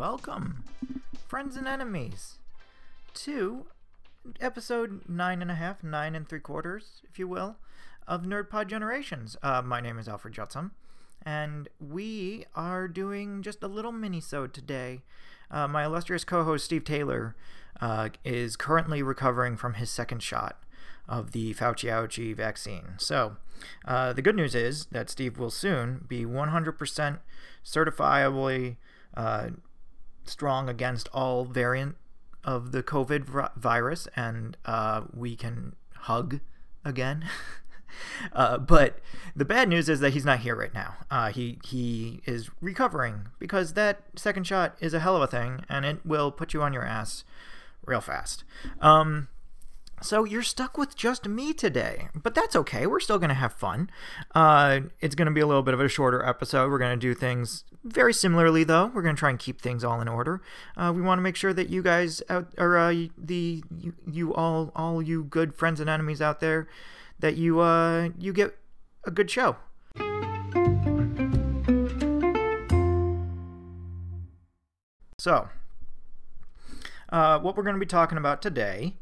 welcome, 0.00 0.64
friends 1.28 1.56
and 1.56 1.68
enemies, 1.68 2.38
to 3.12 3.66
episode 4.40 5.02
nine 5.06 5.42
and 5.42 5.50
a 5.50 5.54
half, 5.54 5.84
nine 5.84 6.14
and 6.14 6.26
three 6.26 6.40
quarters, 6.40 7.02
if 7.04 7.18
you 7.18 7.28
will, 7.28 7.56
of 8.08 8.22
NerdPod 8.22 8.66
Generations. 8.66 9.36
Uh, 9.42 9.60
my 9.60 9.78
name 9.78 9.98
is 9.98 10.08
Alfred 10.08 10.32
Jutsum, 10.32 10.70
and 11.22 11.68
we 11.78 12.46
are 12.56 12.88
doing 12.88 13.42
just 13.42 13.62
a 13.62 13.68
little 13.68 13.92
mini-sode 13.92 14.54
today. 14.54 15.02
Uh, 15.50 15.68
my 15.68 15.84
illustrious 15.84 16.24
co-host 16.24 16.64
Steve 16.64 16.84
Taylor 16.84 17.36
uh, 17.82 18.08
is 18.24 18.56
currently 18.56 19.02
recovering 19.02 19.54
from 19.54 19.74
his 19.74 19.90
second 19.90 20.22
shot 20.22 20.62
of 21.10 21.32
the 21.32 21.52
Fauci 21.52 21.90
Ouchie 21.90 22.34
vaccine. 22.34 22.94
So, 22.96 23.36
uh, 23.84 24.14
the 24.14 24.22
good 24.22 24.34
news 24.34 24.54
is 24.54 24.86
that 24.86 25.10
Steve 25.10 25.38
will 25.38 25.50
soon 25.50 26.06
be 26.08 26.24
100% 26.24 27.18
certifiably 27.62 28.76
uh, 29.14 29.50
strong 30.30 30.68
against 30.68 31.08
all 31.12 31.44
variant 31.44 31.96
of 32.44 32.72
the 32.72 32.82
COVID 32.82 33.52
virus, 33.56 34.08
and 34.16 34.56
uh, 34.64 35.02
we 35.14 35.36
can 35.36 35.74
hug 35.94 36.40
again. 36.84 37.24
Uh, 38.32 38.56
but 38.56 39.00
the 39.34 39.44
bad 39.44 39.68
news 39.68 39.88
is 39.88 39.98
that 39.98 40.12
he's 40.12 40.24
not 40.24 40.38
here 40.38 40.54
right 40.54 40.72
now. 40.72 40.94
Uh, 41.10 41.30
he 41.30 41.58
he 41.64 42.20
is 42.24 42.48
recovering 42.60 43.26
because 43.40 43.72
that 43.74 44.02
second 44.14 44.46
shot 44.46 44.76
is 44.80 44.94
a 44.94 45.00
hell 45.00 45.16
of 45.16 45.22
a 45.22 45.26
thing, 45.26 45.64
and 45.68 45.84
it 45.84 46.06
will 46.06 46.30
put 46.30 46.54
you 46.54 46.62
on 46.62 46.72
your 46.72 46.84
ass 46.84 47.24
real 47.84 48.00
fast. 48.00 48.44
Um, 48.80 49.26
so 50.02 50.24
you're 50.24 50.42
stuck 50.42 50.78
with 50.78 50.96
just 50.96 51.28
me 51.28 51.52
today, 51.52 52.08
but 52.14 52.34
that's 52.34 52.56
okay. 52.56 52.86
We're 52.86 53.00
still 53.00 53.18
going 53.18 53.28
to 53.28 53.34
have 53.34 53.52
fun. 53.52 53.90
Uh, 54.34 54.80
it's 55.00 55.14
going 55.14 55.26
to 55.26 55.32
be 55.32 55.40
a 55.40 55.46
little 55.46 55.62
bit 55.62 55.74
of 55.74 55.80
a 55.80 55.88
shorter 55.88 56.24
episode. 56.24 56.70
We're 56.70 56.78
going 56.78 56.98
to 56.98 57.00
do 57.00 57.14
things 57.14 57.64
very 57.84 58.14
similarly, 58.14 58.64
though. 58.64 58.86
We're 58.86 59.02
going 59.02 59.14
to 59.14 59.18
try 59.18 59.30
and 59.30 59.38
keep 59.38 59.60
things 59.60 59.84
all 59.84 60.00
in 60.00 60.08
order. 60.08 60.40
Uh, 60.76 60.92
we 60.94 61.02
want 61.02 61.18
to 61.18 61.22
make 61.22 61.36
sure 61.36 61.52
that 61.52 61.68
you 61.68 61.82
guys 61.82 62.22
out, 62.30 62.52
or 62.56 62.78
uh, 62.78 62.94
the 63.18 63.62
you, 63.76 63.94
you 64.10 64.34
all 64.34 64.72
all 64.74 65.02
you 65.02 65.24
good 65.24 65.54
friends 65.54 65.80
and 65.80 65.90
enemies 65.90 66.22
out 66.22 66.40
there, 66.40 66.66
that 67.18 67.36
you 67.36 67.60
uh 67.60 68.08
you 68.18 68.32
get 68.32 68.56
a 69.04 69.10
good 69.10 69.30
show. 69.30 69.56
So, 75.18 75.50
uh, 77.10 77.38
what 77.40 77.54
we're 77.54 77.62
going 77.62 77.74
to 77.74 77.80
be 77.80 77.84
talking 77.84 78.16
about 78.16 78.40
today 78.40 78.94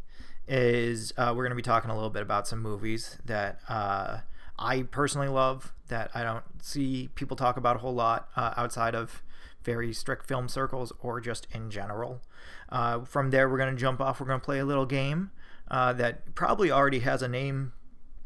is 0.48 1.12
uh, 1.16 1.32
we're 1.36 1.44
going 1.44 1.50
to 1.50 1.56
be 1.56 1.62
talking 1.62 1.91
a 1.91 1.94
little 1.94 2.10
bit 2.10 2.22
about 2.22 2.48
some 2.48 2.60
movies 2.60 3.18
that 3.24 3.60
uh, 3.68 4.18
I 4.58 4.82
personally 4.82 5.28
love 5.28 5.72
that 5.88 6.10
I 6.14 6.22
don't 6.22 6.44
see 6.62 7.10
people 7.14 7.36
talk 7.36 7.56
about 7.56 7.77
a 7.77 7.78
whole 7.80 7.94
lot 7.94 8.28
uh, 8.36 8.55
outside 8.56 8.94
of 8.94 9.22
very 9.62 9.92
strict 9.92 10.27
film 10.27 10.48
circles 10.48 10.92
or 11.00 11.20
just 11.20 11.46
in 11.52 11.70
general. 11.70 12.22
Uh, 12.70 13.00
from 13.00 13.30
there, 13.30 13.48
we're 13.48 13.58
going 13.58 13.74
to 13.74 13.80
jump 13.80 14.00
off. 14.00 14.20
We're 14.20 14.27
going 14.27 14.40
to 14.40 14.45
play 14.45 14.58
a 14.58 14.64
little 14.64 14.86
game 14.86 15.30
uh, 15.70 15.92
that 15.95 16.34
probably 16.34 16.70
already 16.70 17.00
has 17.00 17.23
a 17.23 17.28
name 17.28 17.73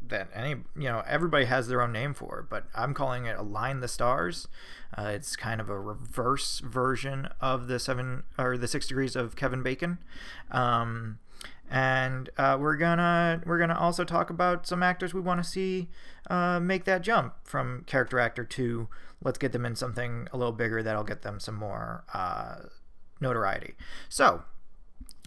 that 0.05 0.29
any 0.33 0.49
you 0.49 0.83
know 0.83 1.01
everybody 1.07 1.45
has 1.45 1.69
their 1.69 1.81
own 1.81 1.91
name 1.93 2.13
for 2.13 2.45
but 2.49 2.65
i'm 2.75 2.93
calling 2.93 3.25
it 3.25 3.37
align 3.37 3.79
the 3.79 3.87
stars 3.87 4.49
uh, 4.97 5.03
it's 5.03 5.37
kind 5.37 5.61
of 5.61 5.69
a 5.69 5.79
reverse 5.79 6.59
version 6.59 7.29
of 7.39 7.67
the 7.67 7.79
seven 7.79 8.23
or 8.37 8.57
the 8.57 8.67
six 8.67 8.85
degrees 8.85 9.15
of 9.15 9.37
kevin 9.37 9.63
bacon 9.63 9.97
um, 10.51 11.19
and 11.69 12.29
uh, 12.37 12.57
we're 12.59 12.75
gonna 12.75 13.41
we're 13.45 13.59
gonna 13.59 13.77
also 13.77 14.03
talk 14.03 14.29
about 14.29 14.67
some 14.67 14.83
actors 14.83 15.13
we 15.13 15.21
want 15.21 15.43
to 15.43 15.49
see 15.49 15.89
uh, 16.29 16.59
make 16.59 16.85
that 16.85 17.01
jump 17.01 17.33
from 17.43 17.83
character 17.85 18.19
actor 18.19 18.43
to 18.43 18.87
let's 19.23 19.37
get 19.37 19.51
them 19.51 19.65
in 19.65 19.75
something 19.75 20.27
a 20.31 20.37
little 20.37 20.53
bigger 20.53 20.83
that'll 20.83 21.03
get 21.03 21.21
them 21.21 21.39
some 21.39 21.55
more 21.55 22.03
uh, 22.13 22.55
notoriety 23.19 23.75
so 24.09 24.43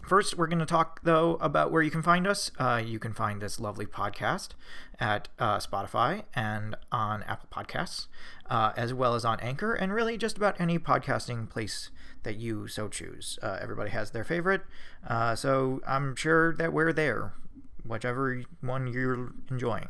First, 0.07 0.37
we're 0.37 0.47
going 0.47 0.59
to 0.59 0.65
talk, 0.65 1.01
though, 1.03 1.33
about 1.41 1.69
where 1.69 1.81
you 1.81 1.91
can 1.91 2.01
find 2.01 2.25
us. 2.25 2.49
Uh, 2.57 2.81
you 2.83 2.97
can 2.97 3.11
find 3.11 3.41
this 3.41 3.59
lovely 3.59 3.85
podcast 3.85 4.51
at 5.01 5.27
uh, 5.37 5.57
Spotify 5.57 6.23
and 6.33 6.77
on 6.93 7.23
Apple 7.23 7.49
Podcasts, 7.51 8.07
uh, 8.49 8.71
as 8.77 8.93
well 8.93 9.15
as 9.15 9.25
on 9.25 9.37
Anchor, 9.41 9.73
and 9.73 9.93
really 9.93 10.17
just 10.17 10.37
about 10.37 10.61
any 10.61 10.79
podcasting 10.79 11.49
place 11.49 11.89
that 12.23 12.37
you 12.37 12.67
so 12.67 12.87
choose. 12.87 13.39
Uh, 13.41 13.57
everybody 13.61 13.89
has 13.91 14.11
their 14.11 14.23
favorite, 14.23 14.61
uh, 15.07 15.35
so 15.35 15.81
I'm 15.87 16.15
sure 16.15 16.53
that 16.55 16.73
we're 16.73 16.93
there, 16.93 17.33
whichever 17.85 18.43
one 18.61 18.87
you're 18.87 19.33
enjoying. 19.49 19.89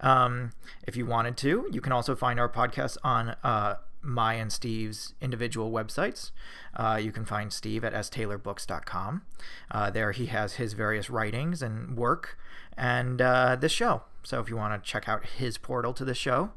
Um, 0.00 0.52
if 0.86 0.96
you 0.96 1.06
wanted 1.06 1.36
to, 1.38 1.68
you 1.70 1.80
can 1.80 1.92
also 1.92 2.14
find 2.14 2.40
our 2.40 2.48
podcast 2.48 2.96
on 3.02 3.36
uh, 3.42 3.76
my 4.04 4.34
and 4.34 4.52
Steve's 4.52 5.14
individual 5.20 5.72
websites. 5.72 6.30
Uh, 6.76 7.00
you 7.02 7.10
can 7.10 7.24
find 7.24 7.52
Steve 7.52 7.84
at 7.84 7.92
staylorbooks.com. 7.94 9.22
Uh, 9.70 9.90
there 9.90 10.12
he 10.12 10.26
has 10.26 10.54
his 10.54 10.74
various 10.74 11.08
writings 11.08 11.62
and 11.62 11.96
work 11.96 12.38
and 12.76 13.20
uh, 13.20 13.56
this 13.56 13.72
show. 13.72 14.02
So 14.22 14.40
if 14.40 14.48
you 14.48 14.56
want 14.56 14.82
to 14.82 14.90
check 14.90 15.08
out 15.08 15.24
his 15.26 15.58
portal 15.58 15.92
to 15.94 16.04
the 16.04 16.14
show, 16.14 16.52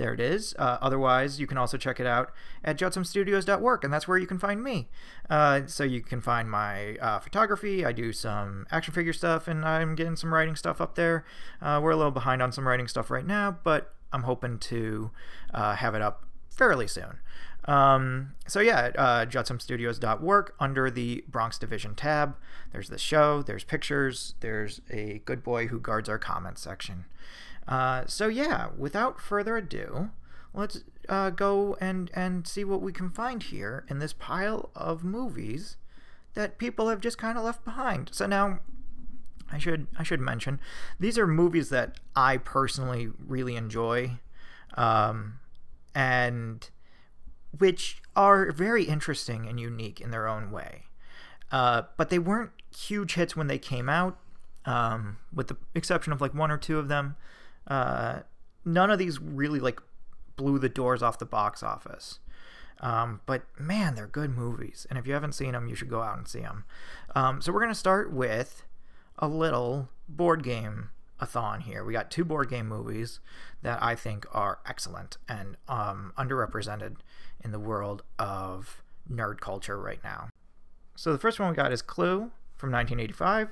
there 0.00 0.14
it 0.14 0.20
is. 0.20 0.54
Uh, 0.58 0.78
otherwise, 0.80 1.38
you 1.38 1.46
can 1.46 1.58
also 1.58 1.76
check 1.76 2.00
it 2.00 2.06
out 2.06 2.32
at 2.64 2.78
jutsumstudios.work, 2.78 3.84
and 3.84 3.92
that's 3.92 4.08
where 4.08 4.16
you 4.16 4.26
can 4.26 4.38
find 4.38 4.64
me. 4.64 4.88
Uh, 5.28 5.60
so 5.66 5.84
you 5.84 6.00
can 6.00 6.22
find 6.22 6.50
my 6.50 6.96
uh, 6.96 7.18
photography. 7.18 7.84
I 7.84 7.92
do 7.92 8.10
some 8.10 8.66
action 8.70 8.94
figure 8.94 9.12
stuff, 9.12 9.46
and 9.46 9.62
I'm 9.62 9.94
getting 9.94 10.16
some 10.16 10.32
writing 10.32 10.56
stuff 10.56 10.80
up 10.80 10.94
there. 10.94 11.26
Uh, 11.60 11.80
we're 11.82 11.90
a 11.90 11.96
little 11.96 12.10
behind 12.12 12.40
on 12.40 12.50
some 12.50 12.66
writing 12.66 12.88
stuff 12.88 13.10
right 13.10 13.26
now, 13.26 13.58
but 13.62 13.92
I'm 14.10 14.22
hoping 14.22 14.58
to 14.58 15.10
uh, 15.52 15.74
have 15.76 15.94
it 15.94 16.00
up 16.00 16.24
fairly 16.48 16.86
soon. 16.86 17.18
Um, 17.66 18.32
so 18.48 18.60
yeah, 18.60 18.92
uh, 18.96 19.26
under 20.58 20.90
the 20.90 21.24
Bronx 21.28 21.58
Division 21.58 21.94
tab. 21.94 22.36
There's 22.72 22.88
the 22.88 22.96
show, 22.96 23.42
there's 23.42 23.64
pictures, 23.64 24.34
there's 24.40 24.80
a 24.90 25.20
good 25.26 25.42
boy 25.42 25.66
who 25.66 25.78
guards 25.78 26.08
our 26.08 26.18
comments 26.18 26.62
section. 26.62 27.04
Uh, 27.68 28.04
so 28.06 28.28
yeah, 28.28 28.68
without 28.76 29.20
further 29.20 29.56
ado, 29.56 30.10
let's 30.54 30.82
uh, 31.08 31.30
go 31.30 31.76
and, 31.80 32.10
and 32.14 32.46
see 32.46 32.64
what 32.64 32.82
we 32.82 32.92
can 32.92 33.10
find 33.10 33.42
here 33.42 33.84
in 33.88 33.98
this 33.98 34.12
pile 34.12 34.70
of 34.74 35.04
movies 35.04 35.76
that 36.34 36.58
people 36.58 36.88
have 36.88 37.00
just 37.00 37.18
kind 37.18 37.36
of 37.36 37.44
left 37.44 37.64
behind. 37.64 38.10
So 38.12 38.26
now, 38.26 38.60
I 39.52 39.58
should 39.58 39.88
I 39.98 40.02
should 40.02 40.20
mention 40.20 40.60
these 40.98 41.18
are 41.18 41.26
movies 41.26 41.70
that 41.70 41.98
I 42.14 42.36
personally 42.36 43.08
really 43.18 43.56
enjoy, 43.56 44.18
um, 44.76 45.40
and 45.94 46.68
which 47.58 48.00
are 48.14 48.52
very 48.52 48.84
interesting 48.84 49.48
and 49.48 49.58
unique 49.58 50.00
in 50.00 50.10
their 50.10 50.28
own 50.28 50.52
way. 50.52 50.84
Uh, 51.50 51.82
but 51.96 52.10
they 52.10 52.18
weren't 52.18 52.52
huge 52.76 53.14
hits 53.14 53.34
when 53.34 53.48
they 53.48 53.58
came 53.58 53.88
out, 53.88 54.18
um, 54.64 55.16
with 55.34 55.48
the 55.48 55.56
exception 55.74 56.12
of 56.12 56.20
like 56.20 56.32
one 56.32 56.52
or 56.52 56.58
two 56.58 56.78
of 56.78 56.86
them. 56.86 57.16
Uh, 57.70 58.20
none 58.64 58.90
of 58.90 58.98
these 58.98 59.18
really 59.18 59.60
like 59.60 59.80
blew 60.36 60.58
the 60.58 60.68
doors 60.68 61.02
off 61.02 61.18
the 61.18 61.24
box 61.24 61.62
office. 61.62 62.18
Um, 62.80 63.20
but 63.26 63.42
man, 63.58 63.94
they're 63.94 64.06
good 64.06 64.30
movies, 64.30 64.86
and 64.90 64.98
if 64.98 65.06
you 65.06 65.12
haven't 65.12 65.34
seen 65.34 65.52
them, 65.52 65.68
you 65.68 65.74
should 65.74 65.90
go 65.90 66.02
out 66.02 66.18
and 66.18 66.26
see 66.26 66.40
them. 66.40 66.64
Um, 67.14 67.40
so 67.40 67.52
we're 67.52 67.60
gonna 67.60 67.74
start 67.74 68.12
with 68.12 68.64
a 69.18 69.28
little 69.28 69.88
board 70.08 70.42
game 70.42 70.90
a 71.20 71.26
thon 71.26 71.60
here. 71.60 71.84
We 71.84 71.92
got 71.92 72.10
two 72.10 72.24
board 72.24 72.48
game 72.48 72.66
movies 72.66 73.20
that 73.62 73.82
I 73.82 73.94
think 73.94 74.26
are 74.32 74.58
excellent 74.66 75.18
and 75.28 75.56
um, 75.68 76.12
underrepresented 76.16 76.96
in 77.44 77.52
the 77.52 77.58
world 77.58 78.02
of 78.18 78.82
nerd 79.10 79.40
culture 79.40 79.78
right 79.78 80.02
now. 80.02 80.28
So 80.96 81.12
the 81.12 81.18
first 81.18 81.38
one 81.38 81.50
we 81.50 81.54
got 81.54 81.72
is 81.72 81.82
Clue 81.82 82.30
from 82.60 82.70
1985. 82.70 83.48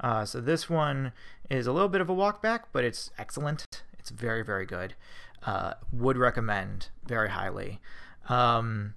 Uh, 0.00 0.24
so 0.24 0.40
this 0.40 0.70
one 0.70 1.12
is 1.50 1.66
a 1.66 1.72
little 1.72 1.88
bit 1.88 2.00
of 2.00 2.08
a 2.08 2.14
walk 2.14 2.40
back, 2.40 2.72
but 2.72 2.84
it's 2.84 3.10
excellent. 3.18 3.66
It's 3.98 4.10
very, 4.10 4.42
very 4.42 4.64
good. 4.64 4.94
Uh, 5.44 5.74
would 5.92 6.16
recommend 6.16 6.88
very 7.04 7.30
highly. 7.30 7.80
Um, 8.28 8.94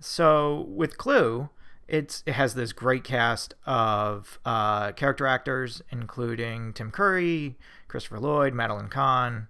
so 0.00 0.66
with 0.68 0.98
Clue, 0.98 1.48
it's 1.88 2.22
it 2.26 2.34
has 2.34 2.54
this 2.54 2.72
great 2.72 3.02
cast 3.02 3.54
of 3.66 4.38
uh, 4.44 4.92
character 4.92 5.26
actors, 5.26 5.82
including 5.90 6.74
Tim 6.74 6.90
Curry, 6.90 7.56
Christopher 7.88 8.20
Lloyd, 8.20 8.52
Madeline 8.52 8.88
Kahn, 8.88 9.48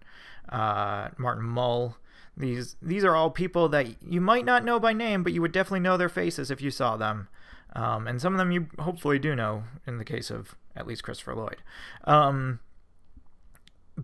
uh, 0.49 1.09
Martin 1.19 1.45
Mull. 1.45 1.97
These 2.37 2.77
these 2.81 3.05
are 3.05 3.17
all 3.17 3.31
people 3.31 3.69
that 3.71 4.01
you 4.03 4.21
might 4.21 4.45
not 4.45 4.65
know 4.65 4.79
by 4.79 4.93
name, 4.93 5.25
but 5.25 5.33
you 5.33 5.43
would 5.43 5.53
definitely 5.53 5.81
know 5.81 5.97
their 5.97 6.09
faces 6.09 6.51
if 6.51 6.63
you 6.63 6.71
saw 6.71 6.97
them. 6.97 7.29
Um, 7.75 8.07
and 8.07 8.21
some 8.21 8.33
of 8.35 8.39
them 8.39 8.51
you 8.51 8.67
hopefully 8.79 9.19
do 9.19 9.35
know, 9.37 9.65
in 9.87 9.99
the 9.99 10.05
case 10.05 10.31
of 10.31 10.55
at 10.75 10.87
least 10.87 11.03
Christopher 11.03 11.35
Lloyd. 11.35 11.63
Um, 12.05 12.61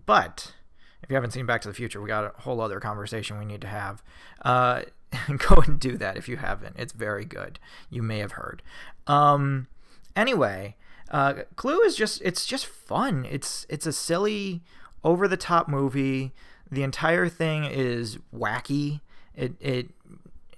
but 0.05 0.53
if 1.01 1.09
you 1.09 1.15
haven't 1.15 1.31
seen 1.31 1.45
Back 1.45 1.61
to 1.61 1.67
the 1.67 1.73
Future, 1.73 2.01
we 2.01 2.07
got 2.07 2.35
a 2.37 2.41
whole 2.41 2.61
other 2.61 2.79
conversation 2.79 3.37
we 3.37 3.45
need 3.45 3.61
to 3.61 3.67
have. 3.67 4.03
Uh, 4.43 4.81
go 5.37 5.55
and 5.57 5.79
do 5.79 5.97
that 5.97 6.17
if 6.17 6.27
you 6.27 6.37
haven't. 6.37 6.75
It's 6.77 6.93
very 6.93 7.25
good. 7.25 7.59
You 7.89 8.01
may 8.01 8.19
have 8.19 8.33
heard. 8.33 8.61
Um, 9.07 9.67
anyway, 10.15 10.75
uh, 11.11 11.33
Clue 11.55 11.81
is 11.81 11.95
just 11.95 12.21
it's 12.23 12.45
just 12.45 12.65
fun. 12.65 13.25
It's 13.29 13.65
it's 13.69 13.85
a 13.85 13.93
silly, 13.93 14.63
over 15.03 15.27
the 15.27 15.37
top 15.37 15.67
movie. 15.67 16.33
The 16.71 16.83
entire 16.83 17.29
thing 17.29 17.65
is 17.65 18.17
wacky. 18.35 19.01
It 19.35 19.53
it 19.59 19.89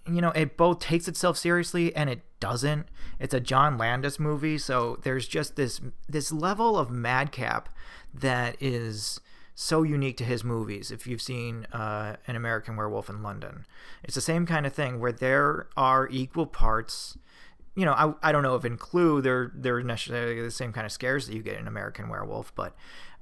you 0.07 0.21
know, 0.21 0.31
it 0.31 0.57
both 0.57 0.79
takes 0.79 1.07
itself 1.07 1.37
seriously 1.37 1.95
and 1.95 2.09
it 2.09 2.21
doesn't. 2.39 2.87
It's 3.19 3.33
a 3.33 3.39
John 3.39 3.77
Landis 3.77 4.19
movie, 4.19 4.57
so 4.57 4.99
there's 5.03 5.27
just 5.27 5.55
this 5.55 5.81
this 6.07 6.31
level 6.31 6.77
of 6.77 6.89
madcap 6.89 7.69
that 8.13 8.55
is 8.59 9.19
so 9.55 9.83
unique 9.83 10.17
to 10.17 10.23
his 10.23 10.43
movies. 10.43 10.91
If 10.91 11.07
you've 11.07 11.21
seen 11.21 11.65
uh, 11.73 12.17
An 12.27 12.35
American 12.35 12.75
Werewolf 12.75 13.09
in 13.09 13.23
London, 13.23 13.65
it's 14.03 14.15
the 14.15 14.21
same 14.21 14.45
kind 14.45 14.65
of 14.65 14.73
thing 14.73 14.99
where 14.99 15.11
there 15.11 15.67
are 15.75 16.07
equal 16.09 16.45
parts. 16.45 17.17
You 17.75 17.85
know, 17.85 17.93
I, 17.93 18.29
I 18.29 18.31
don't 18.31 18.43
know 18.43 18.55
if 18.55 18.65
in 18.65 18.77
Clue 18.77 19.21
they're 19.21 19.51
they're 19.55 19.81
necessarily 19.81 20.41
the 20.41 20.51
same 20.51 20.73
kind 20.73 20.85
of 20.85 20.91
scares 20.91 21.27
that 21.27 21.35
you 21.35 21.41
get 21.41 21.59
in 21.59 21.67
American 21.67 22.07
Werewolf, 22.09 22.53
but 22.55 22.75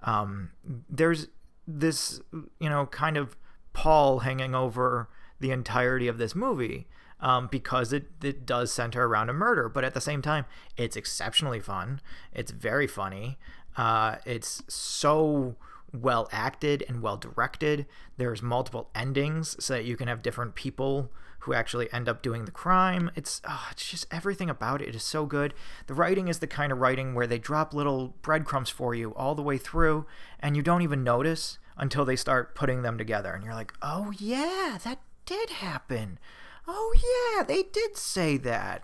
um, 0.04 0.52
there's 0.90 1.28
this 1.68 2.22
you 2.60 2.70
know 2.70 2.86
kind 2.88 3.18
of 3.18 3.36
pall 3.74 4.20
hanging 4.20 4.54
over 4.54 5.10
the 5.40 5.52
entirety 5.52 6.08
of 6.08 6.18
this 6.18 6.36
movie 6.36 6.88
um, 7.20 7.48
because 7.48 7.94
it, 7.94 8.06
it 8.24 8.46
does 8.46 8.72
center 8.72 9.06
around 9.06 9.30
a 9.30 9.34
murder. 9.34 9.70
But 9.70 9.84
at 9.84 9.94
the 9.94 10.02
same 10.02 10.22
time, 10.22 10.46
it's 10.78 10.96
exceptionally 10.96 11.60
fun. 11.60 12.02
It's 12.34 12.52
very 12.52 12.88
funny. 12.88 13.38
Uh, 13.78 14.18
it's 14.26 14.64
so 14.68 15.56
well 15.94 16.28
acted 16.32 16.84
and 16.88 17.02
well 17.02 17.18
directed. 17.18 17.86
There's 18.18 18.42
multiple 18.42 18.90
endings 18.94 19.56
so 19.64 19.76
that 19.76 19.86
you 19.86 19.96
can 19.96 20.08
have 20.08 20.22
different 20.22 20.56
people 20.56 21.12
who 21.40 21.54
actually 21.54 21.92
end 21.94 22.10
up 22.10 22.22
doing 22.22 22.46
the 22.46 22.52
crime. 22.52 23.12
It's 23.16 23.42
oh, 23.48 23.68
it's 23.72 23.88
just 23.88 24.08
everything 24.12 24.50
about 24.50 24.82
it 24.82 24.96
is 24.96 25.04
so 25.04 25.26
good. 25.26 25.54
The 25.88 25.94
writing 25.94 26.28
is 26.28 26.40
the 26.40 26.48
kind 26.48 26.72
of 26.72 26.80
writing 26.80 27.14
where 27.14 27.28
they 27.28 27.38
drop 27.38 27.74
little 27.74 28.16
breadcrumbs 28.24 28.70
for 28.70 28.96
you 28.96 29.14
all 29.14 29.36
the 29.36 29.44
way 29.44 29.58
through 29.58 30.06
and 30.40 30.56
you 30.56 30.64
don't 30.64 30.82
even 30.82 31.04
notice 31.04 31.60
until 31.78 32.04
they 32.04 32.16
start 32.16 32.56
putting 32.56 32.82
them 32.82 32.98
together 32.98 33.34
and 33.34 33.44
you're 33.44 33.54
like, 33.54 33.74
"Oh 33.82 34.12
yeah, 34.18 34.80
that 34.84 35.00
did 35.26 35.50
happen. 35.50 36.20
Oh 36.68 36.94
yeah, 37.38 37.44
they 37.44 37.64
did 37.64 37.98
say 37.98 38.38
that." 38.38 38.84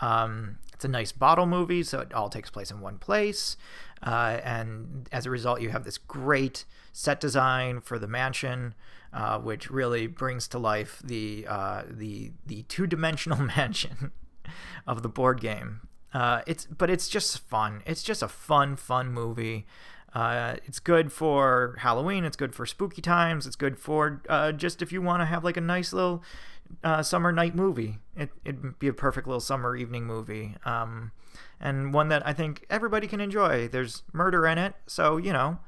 Um, 0.00 0.58
it's 0.72 0.84
a 0.84 0.88
nice 0.88 1.12
bottle 1.12 1.46
movie, 1.46 1.82
so 1.82 2.00
it 2.00 2.14
all 2.14 2.30
takes 2.30 2.48
place 2.48 2.70
in 2.70 2.80
one 2.80 2.98
place. 2.98 3.56
Uh, 4.02 4.38
and 4.42 5.08
as 5.12 5.26
a 5.26 5.30
result, 5.30 5.60
you 5.60 5.68
have 5.70 5.84
this 5.84 5.98
great 5.98 6.64
set 6.92 7.20
design 7.20 7.80
for 7.80 7.98
the 7.98 8.06
mansion, 8.06 8.74
uh, 9.12 9.38
which 9.38 9.70
really 9.70 10.06
brings 10.06 10.48
to 10.48 10.58
life 10.58 11.02
the 11.04 11.46
uh, 11.48 11.82
the 11.88 12.32
the 12.46 12.62
two 12.62 12.86
dimensional 12.86 13.38
mansion 13.56 14.12
of 14.86 15.02
the 15.02 15.08
board 15.08 15.40
game. 15.40 15.82
Uh, 16.12 16.40
it's 16.46 16.66
but 16.66 16.90
it's 16.90 17.08
just 17.08 17.38
fun. 17.38 17.82
It's 17.86 18.02
just 18.02 18.22
a 18.22 18.28
fun, 18.28 18.76
fun 18.76 19.12
movie. 19.12 19.66
Uh, 20.14 20.56
it's 20.64 20.80
good 20.80 21.12
for 21.12 21.76
Halloween. 21.78 22.24
It's 22.24 22.36
good 22.36 22.54
for 22.54 22.66
spooky 22.66 23.02
times. 23.02 23.46
It's 23.46 23.56
good 23.56 23.78
for 23.78 24.22
uh, 24.28 24.52
just 24.52 24.82
if 24.82 24.92
you 24.92 25.00
want 25.00 25.20
to 25.20 25.26
have 25.26 25.44
like 25.44 25.56
a 25.56 25.60
nice 25.60 25.92
little 25.92 26.22
uh, 26.82 27.02
summer 27.02 27.32
night 27.32 27.54
movie. 27.54 27.98
It, 28.16 28.30
it'd 28.44 28.78
be 28.78 28.88
a 28.88 28.92
perfect 28.92 29.26
little 29.26 29.40
summer 29.40 29.76
evening 29.76 30.04
movie. 30.04 30.56
Um, 30.64 31.12
and 31.60 31.92
one 31.92 32.08
that 32.08 32.26
I 32.26 32.32
think 32.32 32.66
everybody 32.70 33.06
can 33.06 33.20
enjoy. 33.20 33.68
There's 33.68 34.02
murder 34.12 34.46
in 34.46 34.58
it, 34.58 34.74
so, 34.86 35.16
you 35.16 35.32
know, 35.32 35.58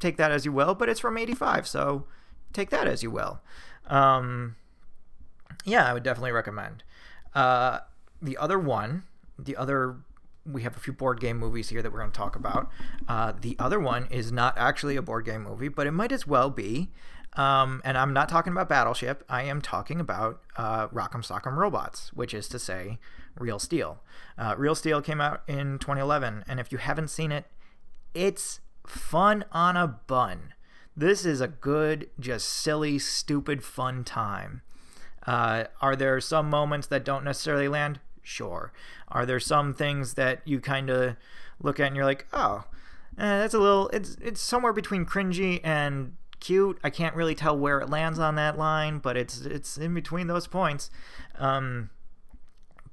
take 0.00 0.16
that 0.16 0.32
as 0.32 0.44
you 0.44 0.52
will, 0.52 0.74
but 0.74 0.88
it's 0.88 1.00
from 1.00 1.16
85, 1.16 1.66
so 1.66 2.04
take 2.52 2.70
that 2.70 2.86
as 2.86 3.02
you 3.02 3.10
will. 3.10 3.40
Um, 3.86 4.56
yeah, 5.64 5.88
I 5.88 5.92
would 5.92 6.02
definitely 6.02 6.32
recommend. 6.32 6.82
Uh, 7.34 7.80
the 8.20 8.36
other 8.36 8.58
one, 8.58 9.04
the 9.38 9.56
other, 9.56 9.96
we 10.44 10.62
have 10.62 10.76
a 10.76 10.80
few 10.80 10.92
board 10.92 11.20
game 11.20 11.38
movies 11.38 11.68
here 11.68 11.82
that 11.82 11.92
we're 11.92 12.00
going 12.00 12.10
to 12.10 12.16
talk 12.16 12.36
about. 12.36 12.70
Uh, 13.08 13.32
the 13.40 13.56
other 13.58 13.78
one 13.78 14.06
is 14.10 14.32
not 14.32 14.56
actually 14.56 14.96
a 14.96 15.02
board 15.02 15.24
game 15.24 15.42
movie, 15.42 15.68
but 15.68 15.86
it 15.86 15.92
might 15.92 16.12
as 16.12 16.26
well 16.26 16.50
be. 16.50 16.90
Um, 17.34 17.80
and 17.84 17.96
I'm 17.96 18.12
not 18.12 18.28
talking 18.28 18.52
about 18.52 18.68
Battleship. 18.68 19.24
I 19.28 19.44
am 19.44 19.62
talking 19.62 20.00
about 20.00 20.42
uh, 20.56 20.88
Rock'em 20.88 21.24
Sock'em 21.24 21.56
Robots, 21.56 22.12
which 22.12 22.34
is 22.34 22.48
to 22.48 22.58
say, 22.58 22.98
Real 23.38 23.58
Steel. 23.58 24.02
Uh, 24.36 24.54
Real 24.58 24.74
Steel 24.74 25.00
came 25.00 25.20
out 25.20 25.42
in 25.46 25.78
2011, 25.78 26.44
and 26.46 26.60
if 26.60 26.70
you 26.70 26.78
haven't 26.78 27.08
seen 27.08 27.32
it, 27.32 27.46
it's 28.14 28.60
fun 28.86 29.44
on 29.52 29.76
a 29.76 29.86
bun. 29.86 30.52
This 30.94 31.24
is 31.24 31.40
a 31.40 31.48
good, 31.48 32.10
just 32.20 32.48
silly, 32.48 32.98
stupid, 32.98 33.64
fun 33.64 34.04
time. 34.04 34.60
Uh, 35.26 35.64
are 35.80 35.96
there 35.96 36.20
some 36.20 36.50
moments 36.50 36.86
that 36.88 37.04
don't 37.04 37.24
necessarily 37.24 37.68
land? 37.68 38.00
Sure. 38.22 38.72
Are 39.08 39.26
there 39.26 39.40
some 39.40 39.74
things 39.74 40.14
that 40.14 40.40
you 40.46 40.60
kind 40.60 40.90
of 40.90 41.16
look 41.60 41.80
at 41.80 41.88
and 41.88 41.96
you're 41.96 42.04
like, 42.04 42.26
oh, 42.32 42.64
eh, 43.18 43.38
that's 43.38 43.54
a 43.54 43.58
little, 43.58 43.88
it's 43.88 44.16
it's 44.20 44.40
somewhere 44.40 44.72
between 44.72 45.04
cringy 45.04 45.60
and 45.62 46.16
cute. 46.42 46.78
I 46.82 46.90
can't 46.90 47.14
really 47.14 47.34
tell 47.34 47.56
where 47.56 47.80
it 47.80 47.88
lands 47.88 48.18
on 48.18 48.34
that 48.34 48.58
line, 48.58 48.98
but 48.98 49.16
it's 49.16 49.40
it's 49.42 49.78
in 49.78 49.94
between 49.94 50.26
those 50.26 50.46
points. 50.46 50.90
Um, 51.38 51.90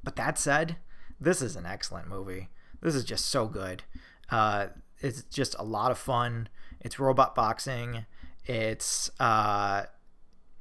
but 0.03 0.15
that 0.15 0.37
said, 0.37 0.77
this 1.19 1.41
is 1.41 1.55
an 1.55 1.65
excellent 1.65 2.07
movie. 2.07 2.49
This 2.81 2.95
is 2.95 3.03
just 3.03 3.25
so 3.25 3.47
good. 3.47 3.83
Uh, 4.29 4.67
it's 4.99 5.23
just 5.23 5.55
a 5.57 5.63
lot 5.63 5.91
of 5.91 5.97
fun. 5.97 6.47
It's 6.79 6.99
robot 6.99 7.35
boxing. 7.35 8.05
It's 8.45 9.09
uh, 9.19 9.85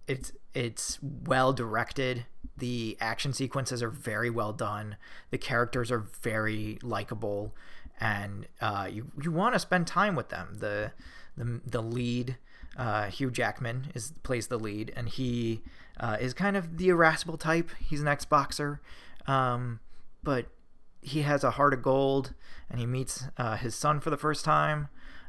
it's 0.07 0.33
it's 0.55 0.99
well 1.03 1.53
directed. 1.53 2.25
The 2.59 2.97
action 3.01 3.33
sequences 3.33 3.83
are 3.83 3.91
very 3.91 4.31
well 4.31 4.53
done. 4.53 4.97
The 5.31 5.39
characters 5.39 5.91
are 5.91 6.05
very 6.23 6.79
likable, 6.83 7.55
and 8.01 8.47
uh, 8.61 8.89
you 8.91 9.07
you 9.23 9.31
want 9.31 9.55
to 9.55 9.59
spend 9.59 9.87
time 9.87 10.15
with 10.15 10.29
them. 10.29 10.57
The 10.59 10.93
the 11.37 11.61
the 11.65 11.83
lead 11.83 12.37
uh, 12.79 13.07
Hugh 13.07 13.31
Jackman 13.31 13.91
is 13.95 14.13
plays 14.23 14.47
the 14.47 14.59
lead, 14.59 14.93
and 14.97 15.09
he 15.09 15.63
uh, 15.99 16.17
is 16.21 16.33
kind 16.33 16.57
of 16.57 16.79
the 16.79 16.89
irascible 16.89 17.37
type. 17.37 17.71
He's 17.81 18.01
an 18.01 18.09
ex-boxer, 18.09 18.81
um, 19.27 19.81
but 20.23 20.47
he 21.03 21.23
has 21.23 21.43
a 21.43 21.53
heart 21.53 21.75
of 21.75 21.83
gold, 21.83 22.35
and 22.71 22.79
he 22.79 22.87
meets 22.87 23.25
uh, 23.37 23.57
his 23.57 23.75
son 23.75 24.01
for 24.01 24.11
the 24.11 24.17
first 24.17 24.45
time, 24.45 24.89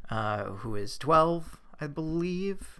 uh, 0.09 0.45
who 0.45 0.75
is 0.75 0.97
12, 0.97 1.59
I 1.81 1.87
believe. 1.87 2.78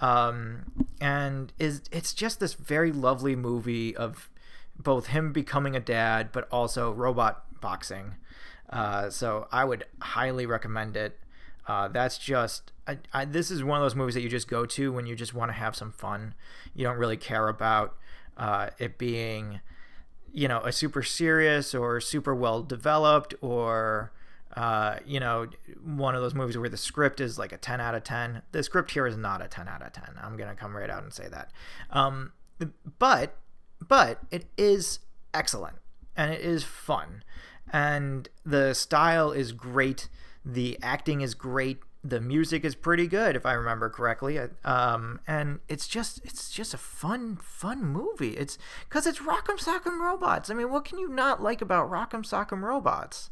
Um, 0.00 0.86
and 1.00 1.52
is 1.58 1.82
it's 1.92 2.14
just 2.14 2.40
this 2.40 2.54
very 2.54 2.92
lovely 2.92 3.36
movie 3.36 3.94
of 3.94 4.30
both 4.78 5.08
him 5.08 5.32
becoming 5.32 5.76
a 5.76 5.80
dad, 5.80 6.30
but 6.32 6.48
also 6.50 6.90
robot 6.92 7.60
boxing. 7.60 8.14
Uh, 8.70 9.10
so 9.10 9.46
I 9.52 9.64
would 9.64 9.84
highly 10.00 10.46
recommend 10.46 10.96
it. 10.96 11.18
Uh, 11.66 11.88
that's 11.88 12.18
just 12.18 12.72
I, 12.86 12.98
I, 13.12 13.24
this 13.24 13.50
is 13.50 13.62
one 13.62 13.78
of 13.78 13.84
those 13.84 13.94
movies 13.94 14.14
that 14.14 14.22
you 14.22 14.28
just 14.28 14.48
go 14.48 14.66
to 14.66 14.92
when 14.92 15.06
you 15.06 15.14
just 15.14 15.34
want 15.34 15.50
to 15.50 15.52
have 15.54 15.76
some 15.76 15.92
fun. 15.92 16.34
You 16.74 16.84
don't 16.84 16.96
really 16.96 17.16
care 17.16 17.48
about 17.48 17.96
uh, 18.36 18.70
it 18.78 18.98
being, 18.98 19.60
you 20.32 20.48
know, 20.48 20.60
a 20.60 20.72
super 20.72 21.02
serious 21.02 21.74
or 21.74 22.00
super 22.00 22.34
well 22.34 22.62
developed 22.62 23.34
or 23.40 24.12
uh, 24.56 24.96
you 25.06 25.20
know, 25.20 25.48
one 25.82 26.14
of 26.14 26.22
those 26.22 26.34
movies 26.34 26.58
where 26.58 26.68
the 26.68 26.76
script 26.76 27.20
is 27.20 27.38
like 27.38 27.52
a 27.52 27.56
10 27.56 27.80
out 27.80 27.94
of 27.94 28.04
10. 28.04 28.42
The 28.52 28.62
script 28.62 28.90
here 28.90 29.06
is 29.06 29.16
not 29.16 29.42
a 29.42 29.48
10 29.48 29.68
out 29.68 29.82
of 29.82 29.92
10. 29.92 30.04
I'm 30.22 30.36
going 30.36 30.50
to 30.50 30.56
come 30.56 30.76
right 30.76 30.90
out 30.90 31.02
and 31.02 31.12
say 31.12 31.28
that. 31.28 31.50
Um, 31.90 32.32
but, 32.98 33.36
but 33.86 34.20
it 34.30 34.46
is 34.56 35.00
excellent 35.32 35.76
and 36.16 36.32
it 36.32 36.40
is 36.40 36.64
fun. 36.64 37.22
And 37.72 38.28
the 38.44 38.74
style 38.74 39.30
is 39.30 39.52
great 39.52 40.08
the 40.44 40.78
acting 40.82 41.20
is 41.20 41.34
great. 41.34 41.78
The 42.02 42.20
music 42.20 42.64
is 42.64 42.74
pretty 42.74 43.06
good, 43.06 43.36
if 43.36 43.44
I 43.44 43.52
remember 43.52 43.90
correctly. 43.90 44.38
Um, 44.64 45.20
and 45.26 45.60
it's 45.68 45.86
just 45.86 46.20
it's 46.24 46.50
just 46.50 46.72
a 46.72 46.78
fun 46.78 47.38
fun 47.42 47.84
movie. 47.84 48.36
It's 48.36 48.56
because 48.88 49.06
it's 49.06 49.18
Rock'em 49.18 49.58
Sock'em 49.58 50.00
Robots. 50.00 50.48
I 50.48 50.54
mean, 50.54 50.70
what 50.70 50.86
can 50.86 50.98
you 50.98 51.08
not 51.08 51.42
like 51.42 51.60
about 51.60 51.90
Rock'em 51.90 52.24
Sock'em 52.24 52.62
Robots? 52.62 53.30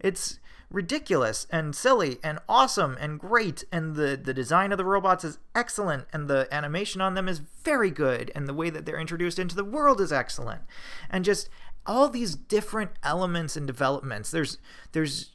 It's 0.00 0.40
ridiculous 0.70 1.46
and 1.50 1.74
silly 1.74 2.18
and 2.22 2.38
awesome 2.48 2.96
and 3.00 3.18
great 3.18 3.64
and 3.72 3.96
the 3.96 4.16
the 4.16 4.32
design 4.32 4.70
of 4.70 4.78
the 4.78 4.84
robots 4.84 5.24
is 5.24 5.38
excellent 5.52 6.06
and 6.12 6.28
the 6.28 6.46
animation 6.52 7.00
on 7.00 7.14
them 7.14 7.28
is 7.28 7.40
very 7.64 7.90
good 7.90 8.30
and 8.36 8.46
the 8.46 8.54
way 8.54 8.70
that 8.70 8.86
they're 8.86 9.00
introduced 9.00 9.38
into 9.38 9.56
the 9.56 9.64
world 9.64 10.00
is 10.00 10.12
excellent. 10.12 10.62
And 11.10 11.24
just 11.24 11.48
all 11.86 12.08
these 12.08 12.36
different 12.36 12.92
elements 13.02 13.56
and 13.56 13.66
developments 13.66 14.30
there's 14.30 14.58
there's 14.92 15.34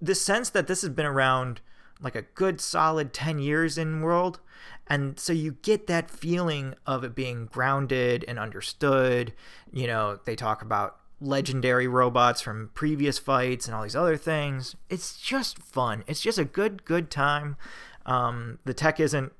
the 0.00 0.14
sense 0.14 0.50
that 0.50 0.66
this 0.66 0.82
has 0.82 0.90
been 0.90 1.06
around 1.06 1.60
like 2.00 2.14
a 2.14 2.22
good 2.22 2.60
solid 2.60 3.14
10 3.14 3.38
years 3.38 3.78
in 3.78 4.02
world 4.02 4.40
and 4.86 5.18
so 5.18 5.32
you 5.32 5.52
get 5.62 5.86
that 5.86 6.10
feeling 6.10 6.74
of 6.86 7.02
it 7.02 7.14
being 7.14 7.46
grounded 7.46 8.24
and 8.28 8.38
understood. 8.38 9.32
You 9.72 9.86
know 9.86 10.18
they 10.24 10.36
talk 10.36 10.62
about 10.62 10.98
legendary 11.20 11.88
robots 11.88 12.40
from 12.40 12.70
previous 12.74 13.18
fights 13.18 13.66
and 13.66 13.74
all 13.74 13.82
these 13.82 13.96
other 13.96 14.16
things. 14.16 14.76
It's 14.90 15.18
just 15.18 15.58
fun. 15.58 16.04
It's 16.06 16.20
just 16.20 16.38
a 16.38 16.44
good 16.44 16.84
good 16.84 17.10
time. 17.10 17.56
Um, 18.04 18.58
the 18.64 18.74
tech 18.74 19.00
isn't 19.00 19.32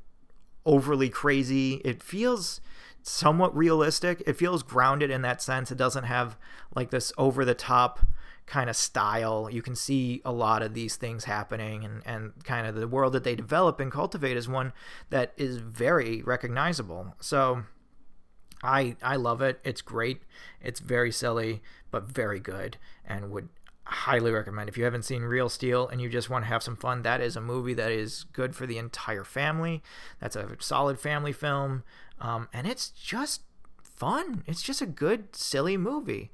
overly 0.65 1.09
crazy. 1.09 1.75
It 1.85 2.03
feels 2.03 2.61
somewhat 3.03 3.57
realistic. 3.57 4.23
It 4.27 4.37
feels 4.37 4.63
grounded 4.63 5.11
in 5.11 5.23
that 5.23 5.41
sense. 5.41 5.71
It 5.71 5.79
doesn't 5.79 6.05
have 6.05 6.37
like 6.75 6.91
this 6.91 7.13
over 7.17 7.45
the 7.45 7.55
top 7.55 8.01
kind 8.47 8.71
of 8.71 8.77
style. 8.77 9.49
You 9.51 9.63
can 9.63 9.77
see 9.77 10.23
a 10.25 10.33
lot 10.33 10.63
of 10.63 10.75
these 10.75 10.97
things 10.97 11.25
happening, 11.25 11.85
and, 11.85 12.03
and 12.07 12.33
kind 12.45 12.67
of 12.67 12.75
the 12.75 12.89
world 12.89 13.13
that 13.13 13.25
they 13.25 13.35
develop 13.35 13.81
and 13.81 13.93
cultivate 13.93 14.37
is 14.37 14.49
one 14.49 14.73
that 15.11 15.33
is 15.37 15.59
very 15.59 16.23
recognizable. 16.23 17.15
So 17.21 17.65
I 18.67 18.97
I 19.03 19.17
love 19.17 19.41
it. 19.43 19.61
It's 19.65 19.83
great. 19.83 20.23
It's 20.61 20.81
very 20.81 21.13
silly, 21.13 21.63
but 21.91 22.05
very 22.05 22.41
good, 22.41 22.77
and 23.07 23.31
would 23.31 23.49
highly 23.85 24.33
recommend. 24.33 24.69
If 24.69 24.77
you 24.77 24.85
haven't 24.85 25.05
seen 25.05 25.23
Real 25.23 25.49
Steel 25.49 25.87
and 25.89 26.01
you 26.01 26.09
just 26.09 26.29
want 26.29 26.45
to 26.45 26.49
have 26.49 26.63
some 26.63 26.77
fun, 26.77 27.03
that 27.03 27.21
is 27.21 27.37
a 27.37 27.41
movie 27.41 27.75
that 27.75 27.93
is 27.93 28.25
good 28.33 28.55
for 28.57 28.67
the 28.67 28.79
entire 28.79 29.25
family. 29.25 29.83
That's 30.21 30.37
a 30.37 30.57
solid 30.59 30.99
family 30.99 31.33
film, 31.33 31.85
um, 32.21 32.49
and 32.53 32.67
it's 32.67 32.91
just 32.91 33.43
fun. 33.83 34.43
It's 34.47 34.63
just 34.63 34.83
a 34.83 34.87
good, 34.87 35.35
silly 35.35 35.77
movie. 35.77 36.31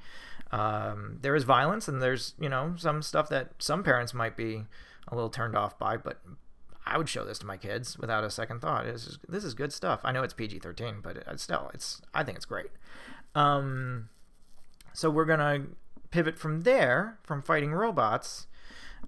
Um, 0.50 1.18
there 1.22 1.36
is 1.36 1.44
violence, 1.44 1.88
and 1.88 2.02
there's 2.02 2.34
you 2.40 2.48
know 2.48 2.74
some 2.76 3.02
stuff 3.02 3.28
that 3.28 3.52
some 3.58 3.82
parents 3.82 4.14
might 4.14 4.36
be 4.36 4.64
a 5.08 5.14
little 5.14 5.30
turned 5.30 5.56
off 5.56 5.78
by, 5.78 5.96
but 5.96 6.20
I 6.84 6.98
would 6.98 7.08
show 7.08 7.24
this 7.24 7.38
to 7.38 7.46
my 7.46 7.56
kids 7.56 7.98
without 7.98 8.24
a 8.24 8.30
second 8.30 8.60
thought. 8.60 8.84
This 8.84 9.06
is, 9.06 9.18
this 9.28 9.44
is 9.44 9.54
good 9.54 9.72
stuff. 9.72 10.00
I 10.04 10.12
know 10.12 10.22
it's 10.22 10.34
PG 10.34 10.58
thirteen, 10.58 10.96
but 11.02 11.16
it, 11.16 11.40
still, 11.40 11.70
it's 11.74 12.02
I 12.12 12.24
think 12.24 12.36
it's 12.36 12.44
great. 12.44 12.70
Um, 13.34 14.08
so 14.92 15.08
we're 15.10 15.24
gonna 15.24 15.66
pivot 16.10 16.38
from 16.38 16.62
there, 16.62 17.18
from 17.22 17.42
fighting 17.42 17.72
robots, 17.72 18.46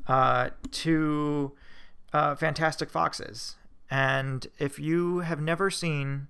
uh, 0.07 0.51
to 0.71 1.53
uh, 2.13 2.35
Fantastic 2.35 2.91
Foxes. 2.91 3.57
And 3.91 4.47
if 4.59 4.79
you 4.79 5.21
have 5.21 5.41
never 5.41 5.71
seen 5.71 6.29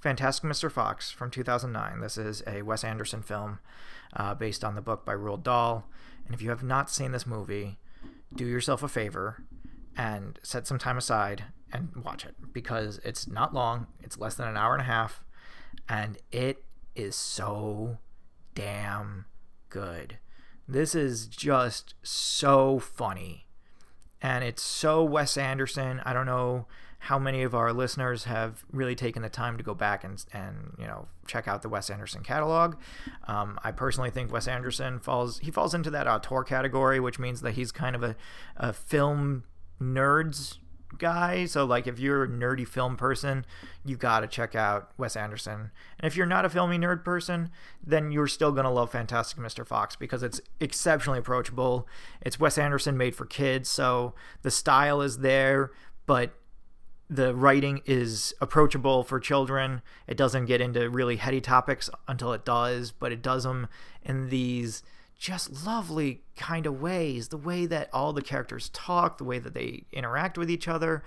Fantastic 0.00 0.48
Mr. 0.50 0.70
Fox 0.70 1.10
from 1.10 1.30
2009, 1.30 2.00
this 2.00 2.18
is 2.18 2.42
a 2.46 2.62
Wes 2.62 2.84
Anderson 2.84 3.22
film 3.22 3.60
uh, 4.14 4.34
based 4.34 4.64
on 4.64 4.74
the 4.74 4.80
book 4.80 5.04
by 5.04 5.14
Roald 5.14 5.42
Dahl. 5.42 5.84
And 6.26 6.34
if 6.34 6.42
you 6.42 6.50
have 6.50 6.62
not 6.62 6.90
seen 6.90 7.12
this 7.12 7.26
movie, 7.26 7.78
do 8.34 8.44
yourself 8.44 8.82
a 8.82 8.88
favor 8.88 9.44
and 9.98 10.38
set 10.44 10.66
some 10.66 10.78
time 10.78 10.96
aside 10.96 11.44
and 11.72 11.90
watch 12.04 12.24
it 12.24 12.36
because 12.52 13.00
it's 13.04 13.26
not 13.26 13.52
long, 13.52 13.88
it's 14.00 14.16
less 14.16 14.36
than 14.36 14.48
an 14.48 14.56
hour 14.56 14.72
and 14.72 14.80
a 14.80 14.86
half, 14.86 15.22
and 15.88 16.16
it 16.30 16.64
is 16.94 17.16
so 17.16 17.98
damn 18.54 19.26
good. 19.68 20.18
This 20.66 20.94
is 20.94 21.26
just 21.26 21.94
so 22.02 22.78
funny. 22.78 23.46
And 24.20 24.44
it's 24.44 24.62
so 24.62 25.04
Wes 25.04 25.36
Anderson. 25.36 26.00
I 26.04 26.12
don't 26.12 26.26
know 26.26 26.66
how 27.00 27.18
many 27.18 27.42
of 27.42 27.54
our 27.54 27.72
listeners 27.72 28.24
have 28.24 28.64
really 28.72 28.96
taken 28.96 29.22
the 29.22 29.28
time 29.28 29.56
to 29.56 29.62
go 29.62 29.74
back 29.74 30.02
and, 30.02 30.24
and 30.32 30.74
you 30.78 30.86
know 30.86 31.06
check 31.26 31.46
out 31.46 31.62
the 31.62 31.68
Wes 31.68 31.88
Anderson 31.88 32.22
catalog. 32.24 32.74
Um, 33.28 33.58
I 33.62 33.70
personally 33.70 34.10
think 34.10 34.32
Wes 34.32 34.48
Anderson 34.48 34.98
falls 34.98 35.38
he 35.38 35.52
falls 35.52 35.74
into 35.74 35.90
that 35.90 36.08
auteur 36.08 36.42
category, 36.42 36.98
which 36.98 37.20
means 37.20 37.40
that 37.42 37.52
he's 37.52 37.70
kind 37.70 37.94
of 37.94 38.02
a, 38.02 38.16
a 38.56 38.72
film 38.72 39.44
nerds 39.80 40.58
guy. 40.96 41.44
So 41.44 41.64
like 41.64 41.86
if 41.86 41.98
you're 41.98 42.24
a 42.24 42.28
nerdy 42.28 42.66
film 42.66 42.96
person, 42.96 43.44
you 43.84 43.96
got 43.96 44.20
to 44.20 44.26
check 44.26 44.54
out 44.54 44.90
Wes 44.96 45.16
Anderson. 45.16 45.70
And 45.98 46.10
if 46.10 46.16
you're 46.16 46.26
not 46.26 46.44
a 46.44 46.50
filmy 46.50 46.78
nerd 46.78 47.04
person, 47.04 47.50
then 47.84 48.10
you're 48.10 48.26
still 48.26 48.52
going 48.52 48.64
to 48.64 48.70
love 48.70 48.90
Fantastic 48.90 49.38
Mr. 49.38 49.66
Fox 49.66 49.96
because 49.96 50.22
it's 50.22 50.40
exceptionally 50.60 51.18
approachable. 51.18 51.86
It's 52.20 52.40
Wes 52.40 52.58
Anderson 52.58 52.96
made 52.96 53.14
for 53.14 53.26
kids, 53.26 53.68
so 53.68 54.14
the 54.42 54.50
style 54.50 55.00
is 55.00 55.18
there, 55.18 55.72
but 56.06 56.32
the 57.10 57.34
writing 57.34 57.80
is 57.86 58.34
approachable 58.40 59.02
for 59.02 59.18
children. 59.18 59.80
It 60.06 60.16
doesn't 60.16 60.44
get 60.44 60.60
into 60.60 60.90
really 60.90 61.16
heady 61.16 61.40
topics 61.40 61.88
until 62.06 62.32
it 62.32 62.44
does, 62.44 62.92
but 62.92 63.12
it 63.12 63.22
does 63.22 63.44
them 63.44 63.68
in 64.02 64.28
these 64.28 64.82
just 65.18 65.66
lovely 65.66 66.22
kind 66.36 66.64
of 66.64 66.80
ways. 66.80 67.28
The 67.28 67.36
way 67.36 67.66
that 67.66 67.90
all 67.92 68.12
the 68.12 68.22
characters 68.22 68.70
talk, 68.70 69.18
the 69.18 69.24
way 69.24 69.38
that 69.38 69.52
they 69.52 69.84
interact 69.92 70.38
with 70.38 70.50
each 70.50 70.68
other, 70.68 71.02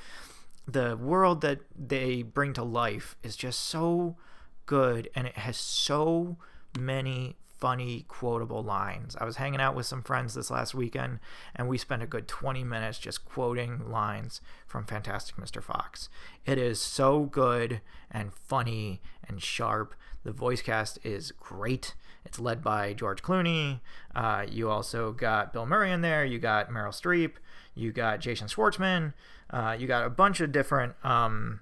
the 0.68 0.98
world 0.98 1.42
that 1.42 1.62
they 1.76 2.22
bring 2.22 2.54
to 2.54 2.64
life 2.64 3.16
is 3.24 3.36
just 3.36 3.62
so 3.62 4.18
good 4.66 5.10
and 5.16 5.28
it 5.28 5.38
has 5.38 5.58
so 5.58 6.38
many 6.78 7.38
funny 7.62 8.06
quotable 8.08 8.64
lines. 8.64 9.16
I 9.22 9.26
was 9.26 9.36
hanging 9.36 9.62
out 9.62 9.76
with 9.76 9.86
some 9.86 10.02
friends 10.02 10.34
this 10.34 10.50
last 10.50 10.74
weekend 10.74 11.20
and 11.56 11.70
we 11.70 11.78
spent 11.78 12.02
a 12.02 12.08
good 12.08 12.28
20 12.28 12.64
minutes 12.64 12.98
just 12.98 13.24
quoting 13.24 13.90
lines 13.90 14.42
from 14.66 14.86
Fantastic 14.86 15.36
Mr. 15.36 15.62
Fox. 15.62 16.10
It 16.46 16.58
is 16.58 16.82
so 16.82 17.26
good 17.26 17.82
and 18.10 18.34
funny 18.34 19.00
and 19.28 19.42
sharp. 19.42 19.94
The 20.24 20.32
voice 20.32 20.62
cast 20.62 21.00
is 21.06 21.32
great. 21.32 21.94
It's 22.26 22.40
led 22.40 22.64
by 22.64 22.94
George 22.94 23.22
Clooney. 23.22 23.80
Uh, 24.16 24.46
you 24.50 24.70
also 24.70 25.12
got 25.12 25.54
Bill 25.54 25.66
Murray 25.66 25.92
in 25.92 26.02
there. 26.02 26.24
You 26.24 26.40
got 26.40 26.70
Meryl 26.70 26.90
Streep. 26.90 27.34
You 27.74 27.92
got 27.92 28.20
Jason 28.20 28.48
Schwartzman. 28.48 29.14
Uh, 29.50 29.76
you 29.78 29.88
got 29.88 30.06
a 30.06 30.10
bunch 30.10 30.40
of 30.40 30.52
different 30.52 30.94
um, 31.04 31.60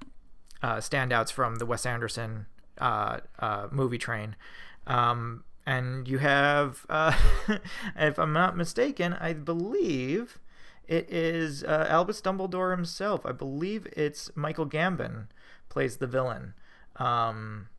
uh, 0.62 0.78
standouts 0.78 1.32
from 1.32 1.56
the 1.56 1.66
Wes 1.66 1.86
Anderson 1.86 2.46
uh, 2.78 3.20
uh, 3.40 3.68
movie 3.72 3.98
train. 3.98 4.36
Um, 4.86 5.44
and 5.66 6.08
you 6.08 6.18
have, 6.18 6.86
uh, 6.90 7.18
if 7.96 8.20
I'm 8.20 8.34
not 8.34 8.58
mistaken, 8.58 9.14
I 9.14 9.34
believe 9.34 10.40
it 10.88 11.10
is 11.10 11.64
Albus 11.64 12.22
Dumbledore 12.22 12.72
himself. 12.72 13.26
I 13.26 13.32
believe 13.32 13.88
it's 13.96 14.32
Michael 14.36 14.66
Gambon 14.66 15.28
plays 15.70 15.98
the 15.98 16.08
villain. 16.08 16.56
Um, 16.96 17.70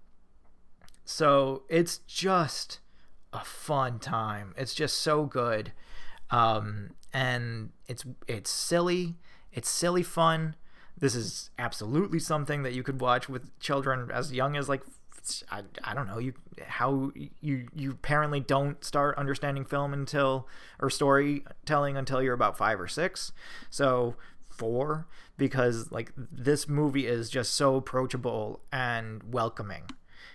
so 1.11 1.65
it's 1.69 1.99
just 1.99 2.79
a 3.33 3.45
fun 3.45 3.99
time. 3.99 4.55
It's 4.57 4.75
just 4.75 4.99
so 4.99 5.25
good. 5.25 5.73
Um, 6.31 6.91
and 7.13 7.71
it's 7.89 8.05
it's 8.29 8.49
silly. 8.49 9.17
It's 9.53 9.69
silly 9.69 10.05
fun. 10.05 10.55
This 10.97 11.17
is 11.17 11.51
absolutely 11.59 12.21
something 12.21 12.63
that 12.63 12.75
you 12.75 12.85
could 12.85 13.01
watch 13.01 13.29
with 13.29 13.59
children 13.59 14.09
as 14.13 14.33
young 14.33 14.57
as 14.57 14.69
like 14.69 14.83
I, 15.51 15.63
I 15.83 15.95
don't 15.95 16.07
know 16.07 16.19
you 16.19 16.33
how 16.65 17.11
you 17.41 17.67
you 17.75 17.91
apparently 17.91 18.39
don't 18.39 18.83
start 18.85 19.19
understanding 19.19 19.65
film 19.65 19.93
until 19.93 20.47
or 20.79 20.91
storytelling 20.91 21.97
until 21.97 22.23
you're 22.23 22.35
about 22.35 22.57
five 22.57 22.81
or 22.81 22.89
six 22.89 23.33
so 23.69 24.15
four 24.49 25.09
because 25.37 25.91
like 25.91 26.13
this 26.17 26.69
movie 26.69 27.07
is 27.07 27.29
just 27.29 27.55
so 27.55 27.75
approachable 27.75 28.61
and 28.73 29.23
welcoming 29.25 29.83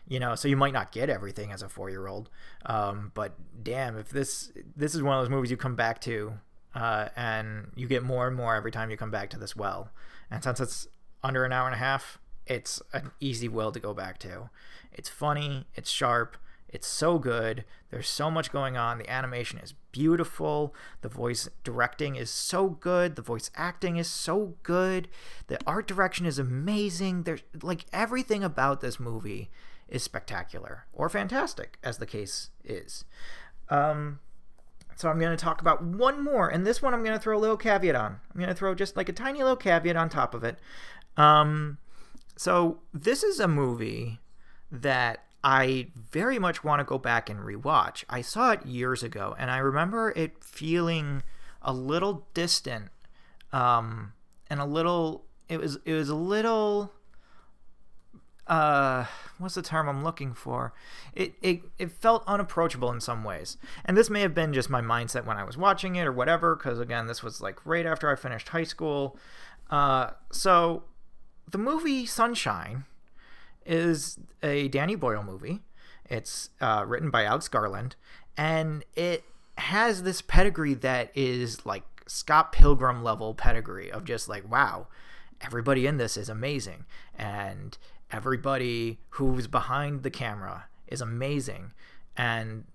you 0.07 0.19
know 0.19 0.35
so 0.35 0.47
you 0.47 0.57
might 0.57 0.73
not 0.73 0.91
get 0.91 1.09
everything 1.09 1.51
as 1.51 1.61
a 1.61 1.69
four 1.69 1.89
year 1.89 2.07
old 2.07 2.29
um, 2.65 3.11
but 3.13 3.33
damn 3.63 3.97
if 3.97 4.09
this 4.09 4.51
this 4.75 4.95
is 4.95 5.01
one 5.01 5.17
of 5.17 5.23
those 5.23 5.29
movies 5.29 5.51
you 5.51 5.57
come 5.57 5.75
back 5.75 5.99
to 6.01 6.33
uh, 6.73 7.09
and 7.15 7.71
you 7.75 7.87
get 7.87 8.03
more 8.03 8.27
and 8.27 8.35
more 8.35 8.55
every 8.55 8.71
time 8.71 8.89
you 8.89 8.97
come 8.97 9.11
back 9.11 9.29
to 9.29 9.39
this 9.39 9.55
well 9.55 9.89
and 10.29 10.43
since 10.43 10.59
it's 10.59 10.87
under 11.23 11.45
an 11.45 11.51
hour 11.51 11.65
and 11.65 11.75
a 11.75 11.79
half 11.79 12.19
it's 12.45 12.81
an 12.93 13.11
easy 13.19 13.47
well 13.47 13.71
to 13.71 13.79
go 13.79 13.93
back 13.93 14.19
to 14.19 14.49
it's 14.91 15.09
funny 15.09 15.65
it's 15.75 15.89
sharp 15.89 16.37
it's 16.75 16.87
so 16.87 17.19
good. 17.19 17.63
There's 17.89 18.09
so 18.09 18.29
much 18.29 18.51
going 18.51 18.75
on. 18.75 18.97
The 18.97 19.09
animation 19.09 19.59
is 19.59 19.73
beautiful. 19.93 20.75
The 21.01 21.07
voice 21.07 21.47
directing 21.63 22.17
is 22.17 22.29
so 22.29 22.67
good. 22.67 23.15
The 23.15 23.21
voice 23.21 23.49
acting 23.55 23.95
is 23.95 24.09
so 24.09 24.55
good. 24.61 25.07
The 25.47 25.57
art 25.65 25.87
direction 25.87 26.25
is 26.25 26.37
amazing. 26.37 27.23
There's 27.23 27.43
like 27.61 27.85
everything 27.93 28.43
about 28.43 28.81
this 28.81 28.99
movie 28.99 29.49
is 29.87 30.03
spectacular 30.03 30.85
or 30.93 31.09
fantastic, 31.09 31.77
as 31.83 31.97
the 31.97 32.05
case 32.05 32.49
is. 32.63 33.05
Um, 33.69 34.19
so 34.95 35.09
I'm 35.09 35.19
going 35.19 35.35
to 35.35 35.43
talk 35.43 35.61
about 35.61 35.83
one 35.83 36.23
more, 36.23 36.47
and 36.47 36.65
this 36.65 36.81
one 36.81 36.93
I'm 36.93 37.03
going 37.03 37.17
to 37.17 37.21
throw 37.21 37.37
a 37.37 37.39
little 37.39 37.57
caveat 37.57 37.95
on. 37.95 38.19
I'm 38.33 38.39
going 38.39 38.49
to 38.49 38.55
throw 38.55 38.73
just 38.73 38.95
like 38.95 39.09
a 39.09 39.13
tiny 39.13 39.39
little 39.39 39.57
caveat 39.57 39.95
on 39.95 40.09
top 40.09 40.33
of 40.33 40.43
it. 40.43 40.57
Um, 41.17 41.77
so 42.37 42.79
this 42.93 43.23
is 43.23 43.39
a 43.39 43.47
movie 43.47 44.19
that 44.71 45.25
I 45.43 45.87
very 45.95 46.39
much 46.39 46.63
want 46.63 46.79
to 46.79 46.83
go 46.83 46.97
back 46.97 47.29
and 47.29 47.39
rewatch. 47.41 48.03
I 48.09 48.21
saw 48.21 48.51
it 48.51 48.65
years 48.65 49.03
ago, 49.03 49.35
and 49.37 49.51
I 49.51 49.57
remember 49.57 50.11
it 50.15 50.43
feeling 50.43 51.23
a 51.61 51.73
little 51.73 52.27
distant, 52.33 52.89
um, 53.51 54.13
and 54.49 54.59
a 54.59 54.65
little. 54.65 55.25
It 55.47 55.59
was 55.59 55.77
it 55.85 55.93
was 55.93 56.09
a 56.09 56.15
little 56.15 56.91
uh 58.47 59.05
what's 59.37 59.55
the 59.55 59.61
term 59.61 59.89
I'm 59.89 60.03
looking 60.03 60.33
for? 60.33 60.73
It, 61.13 61.33
it 61.41 61.61
it 61.77 61.91
felt 61.91 62.23
unapproachable 62.27 62.91
in 62.91 63.01
some 63.01 63.23
ways. 63.23 63.57
And 63.83 63.97
this 63.97 64.09
may 64.09 64.21
have 64.21 64.33
been 64.33 64.53
just 64.53 64.69
my 64.69 64.81
mindset 64.81 65.25
when 65.25 65.37
I 65.37 65.43
was 65.43 65.57
watching 65.57 65.95
it 65.95 66.05
or 66.05 66.11
whatever, 66.11 66.55
because 66.55 66.79
again, 66.79 67.07
this 67.07 67.23
was 67.23 67.41
like 67.41 67.65
right 67.65 67.85
after 67.85 68.09
I 68.09 68.15
finished 68.15 68.49
high 68.49 68.63
school. 68.63 69.17
Uh, 69.69 70.11
so 70.31 70.83
the 71.49 71.57
movie 71.57 72.05
Sunshine 72.05 72.85
is 73.65 74.19
a 74.43 74.67
Danny 74.67 74.95
Boyle 74.95 75.23
movie. 75.23 75.61
It's 76.07 76.49
uh, 76.61 76.85
written 76.87 77.09
by 77.09 77.23
Alex 77.23 77.47
Garland, 77.47 77.95
and 78.37 78.83
it 78.95 79.23
has 79.57 80.03
this 80.03 80.21
pedigree 80.21 80.73
that 80.75 81.11
is 81.15 81.65
like 81.65 81.83
Scott 82.07 82.51
Pilgrim 82.51 83.03
level 83.03 83.33
pedigree 83.33 83.91
of 83.91 84.05
just 84.05 84.29
like, 84.29 84.49
wow, 84.49 84.87
everybody 85.41 85.87
in 85.87 85.97
this 85.97 86.17
is 86.17 86.29
amazing. 86.29 86.85
And 87.17 87.77
everybody 88.11 88.99
who's 89.11 89.47
behind 89.47 90.03
the 90.03 90.11
camera 90.11 90.65
is 90.87 91.01
amazing 91.01 91.73
and 92.15 92.65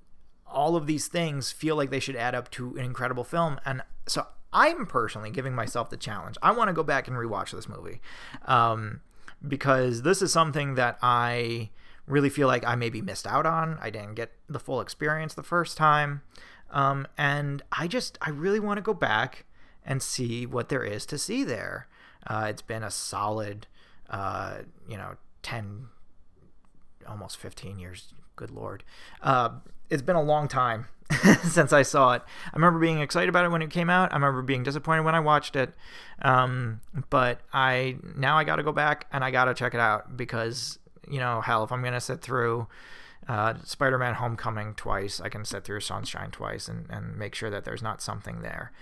all 0.47 0.75
of 0.75 0.87
these 0.87 1.07
things 1.07 1.53
feel 1.53 1.77
like 1.77 1.91
they 1.91 2.01
should 2.01 2.17
add 2.17 2.35
up 2.35 2.51
to 2.51 2.77
an 2.77 2.85
incredible 2.85 3.25
film 3.25 3.61
and 3.65 3.83
so 4.07 4.27
i'm 4.53 4.85
personally 4.85 5.31
giving 5.31 5.55
myself 5.55 5.91
the 5.91 5.97
challenge 5.97 6.37
i 6.43 6.51
want 6.51 6.69
to 6.69 6.75
go 6.75 6.83
back 6.83 7.07
and 7.07 7.17
rewatch 7.17 7.53
this 7.53 7.69
movie 7.69 8.01
um, 8.47 9.01
because 9.47 10.03
this 10.03 10.21
is 10.21 10.33
something 10.33 10.75
that 10.75 10.99
i 11.01 11.71
really 12.11 12.29
feel 12.29 12.49
like 12.49 12.67
I 12.67 12.75
maybe 12.75 13.01
missed 13.01 13.27
out 13.27 13.47
on. 13.47 13.79
I 13.81 13.91
didn't 13.91 14.15
get 14.15 14.33
the 14.49 14.59
full 14.59 14.81
experience 14.81 15.35
the 15.35 15.43
first 15.43 15.77
time. 15.77 16.23
Um, 16.71 17.07
and 17.17 17.63
I 17.73 17.87
just, 17.87 18.19
I 18.21 18.31
really 18.31 18.61
want 18.61 18.79
to 18.79 18.83
go 18.83 18.95
back 18.95 19.45
and 19.85 20.03
see 20.03 20.47
what 20.47 20.69
there 20.69 20.85
is 20.85 21.07
to 21.07 21.19
see 21.19 21.45
there. 21.45 21.89
Uh, 22.27 22.47
it's 22.51 22.63
been 22.63 22.83
a 22.83 22.91
solid, 22.91 23.67
uh, 24.11 24.59
you 24.88 24.97
know, 24.97 25.14
10, 25.43 25.87
almost 27.09 27.37
15 27.38 27.79
years. 27.79 28.12
Good 28.37 28.50
Lord. 28.50 28.85
Uh, 29.23 29.50
it's 29.88 30.02
been 30.02 30.17
a 30.17 30.23
long 30.23 30.49
time 30.49 30.87
since 31.43 31.73
I 31.73 31.83
saw 31.83 32.14
it. 32.14 32.23
I 32.47 32.57
remember 32.57 32.79
being 32.79 33.00
excited 33.00 33.29
about 33.29 33.45
it 33.45 33.50
when 33.50 33.62
it 33.62 33.71
came 33.71 33.90
out. 33.90 34.12
I 34.12 34.14
remember 34.17 34.43
being 34.43 34.62
disappointed 34.62 35.02
when 35.02 35.14
I 35.14 35.21
watched 35.21 35.57
it. 35.57 35.75
Um, 36.23 36.81
but 37.11 37.40
I 37.52 37.97
now 38.17 38.38
I 38.38 38.45
got 38.45 38.57
to 38.57 38.62
go 38.62 38.73
back 38.73 39.07
and 39.12 39.25
I 39.25 39.31
got 39.31 39.47
to 39.47 39.55
check 39.55 39.75
it 39.75 39.81
out 39.81 40.17
because 40.17 40.79
you 41.11 41.19
know, 41.19 41.40
hell, 41.40 41.64
if 41.64 41.73
I'm 41.73 41.83
gonna 41.83 42.00
sit 42.00 42.23
through 42.23 42.69
uh, 43.29 43.55
Spider-Man: 43.64 44.14
Homecoming 44.14 44.75
twice, 44.75 45.21
I 45.21 45.29
can 45.29 45.45
sit 45.45 45.64
through 45.64 45.81
Sunshine 45.81 46.31
twice 46.31 46.69
and 46.69 46.87
and 46.88 47.17
make 47.19 47.35
sure 47.35 47.50
that 47.50 47.64
there's 47.64 47.83
not 47.83 48.00
something 48.00 48.43
there. 48.43 48.73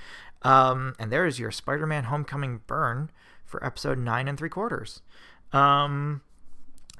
Um, 0.42 0.94
and 0.98 1.10
there 1.10 1.26
is 1.26 1.40
your 1.40 1.50
Spider-Man: 1.50 2.04
Homecoming 2.04 2.60
burn 2.66 3.10
for 3.48 3.64
episode 3.64 3.98
nine 3.98 4.28
and 4.28 4.38
three 4.38 4.48
quarters. 4.48 5.02
Um, 5.52 6.20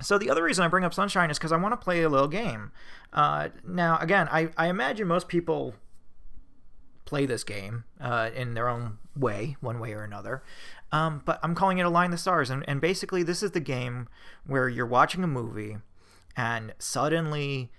so 0.01 0.19
the 0.19 0.31
other 0.31 0.43
reason 0.43 0.65
I 0.65 0.69
bring 0.69 0.85
up 0.85 0.95
Sunshine 0.95 1.31
is 1.31 1.39
because 1.39 1.53
I 1.53 1.57
want 1.57 1.73
to 1.73 1.85
play 1.85 2.03
a 2.03 2.09
little 2.09 2.29
game. 2.29 2.73
Uh, 3.13 3.49
now, 3.67 3.99
again, 3.99 4.29
I, 4.31 4.51
I 4.57 4.69
imagine 4.69 5.07
most 5.07 5.29
people 5.29 5.75
play 7.05 7.27
this 7.27 7.45
game 7.45 7.85
uh, 8.01 8.31
in 8.35 8.55
their 8.55 8.69
own 8.69 8.99
way, 9.17 9.57
one 9.61 9.81
way 9.81 9.93
or 9.93 10.03
another. 10.03 10.43
Um, 10.93 11.23
but 11.25 11.39
I'm 11.43 11.55
calling 11.55 11.79
it 11.79 11.83
Align 11.83 12.11
the 12.11 12.19
Stars. 12.19 12.51
And, 12.51 12.65
and 12.69 12.81
basically, 12.81 13.23
this 13.23 13.43
is 13.43 13.51
the 13.51 13.61
game 13.61 14.09
where 14.47 14.69
you're 14.69 14.87
watching 14.87 15.23
a 15.25 15.29
movie 15.29 15.79
and 16.37 16.73
suddenly 16.79 17.71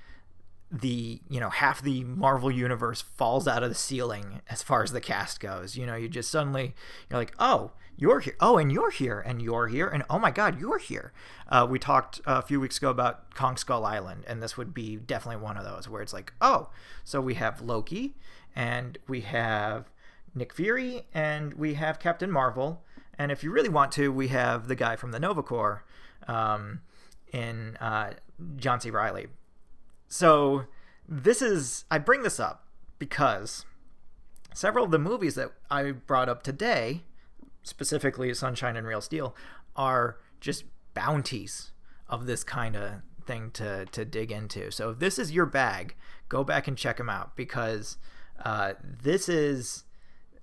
the 0.71 1.19
you 1.27 1.39
know 1.39 1.49
half 1.49 1.81
the 1.81 2.03
marvel 2.03 2.51
universe 2.51 3.01
falls 3.01 3.47
out 3.47 3.63
of 3.63 3.69
the 3.69 3.75
ceiling 3.75 4.41
as 4.49 4.61
far 4.61 4.83
as 4.83 4.91
the 4.91 5.01
cast 5.01 5.39
goes. 5.39 5.75
You 5.75 5.85
know 5.85 5.95
you 5.95 6.07
just 6.07 6.29
suddenly 6.29 6.75
you're 7.09 7.19
like 7.19 7.33
oh 7.39 7.71
you're 7.97 8.19
here 8.19 8.35
oh 8.39 8.57
and 8.57 8.71
you're 8.71 8.91
here 8.91 9.19
and 9.19 9.41
you're 9.41 9.67
here 9.67 9.87
and 9.87 10.03
oh 10.09 10.19
my 10.19 10.31
god 10.31 10.59
you're 10.59 10.77
here. 10.77 11.11
Uh, 11.47 11.65
we 11.69 11.79
talked 11.79 12.21
a 12.25 12.41
few 12.41 12.59
weeks 12.59 12.77
ago 12.77 12.89
about 12.89 13.33
kong 13.33 13.57
skull 13.57 13.85
island 13.85 14.23
and 14.27 14.43
this 14.43 14.57
would 14.57 14.73
be 14.73 14.95
definitely 14.95 15.41
one 15.41 15.57
of 15.57 15.63
those 15.63 15.89
where 15.89 16.01
it's 16.01 16.13
like 16.13 16.33
oh 16.39 16.69
so 17.03 17.19
we 17.19 17.33
have 17.33 17.61
loki 17.61 18.15
and 18.55 18.99
we 19.07 19.21
have 19.21 19.89
nick 20.35 20.53
fury 20.53 21.07
and 21.13 21.55
we 21.55 21.73
have 21.73 21.99
captain 21.99 22.29
marvel 22.31 22.83
and 23.17 23.31
if 23.31 23.43
you 23.43 23.51
really 23.51 23.69
want 23.69 23.91
to 23.91 24.11
we 24.11 24.27
have 24.27 24.67
the 24.67 24.75
guy 24.75 24.95
from 24.95 25.11
the 25.11 25.19
nova 25.19 25.41
corps 25.41 25.83
um, 26.27 26.81
in 27.33 27.75
uh, 27.77 28.11
john 28.57 28.79
c. 28.79 28.91
Reilly 28.91 29.27
so 30.09 30.65
this 31.07 31.41
is 31.41 31.85
I 31.89 31.99
bring 31.99 32.23
this 32.23 32.39
up 32.39 32.67
because 32.97 33.65
several 34.53 34.83
of 34.83 34.91
the 34.91 34.99
movies 34.99 35.35
that 35.35 35.51
I 35.69 35.91
brought 35.91 36.27
up 36.27 36.43
today, 36.43 37.03
specifically 37.63 38.33
Sunshine 38.33 38.75
and 38.75 38.85
Real 38.85 39.01
Steel, 39.01 39.35
are 39.75 40.17
just 40.41 40.65
bounties 40.93 41.71
of 42.07 42.25
this 42.25 42.43
kind 42.43 42.75
of 42.75 43.01
thing 43.25 43.51
to 43.51 43.85
to 43.85 44.03
dig 44.03 44.31
into. 44.31 44.71
So 44.71 44.89
if 44.89 44.99
this 44.99 45.17
is 45.19 45.31
your 45.31 45.45
bag, 45.45 45.95
go 46.27 46.43
back 46.43 46.67
and 46.67 46.77
check 46.77 46.97
them 46.97 47.09
out 47.09 47.35
because 47.35 47.97
uh, 48.43 48.73
this 48.83 49.29
is. 49.29 49.85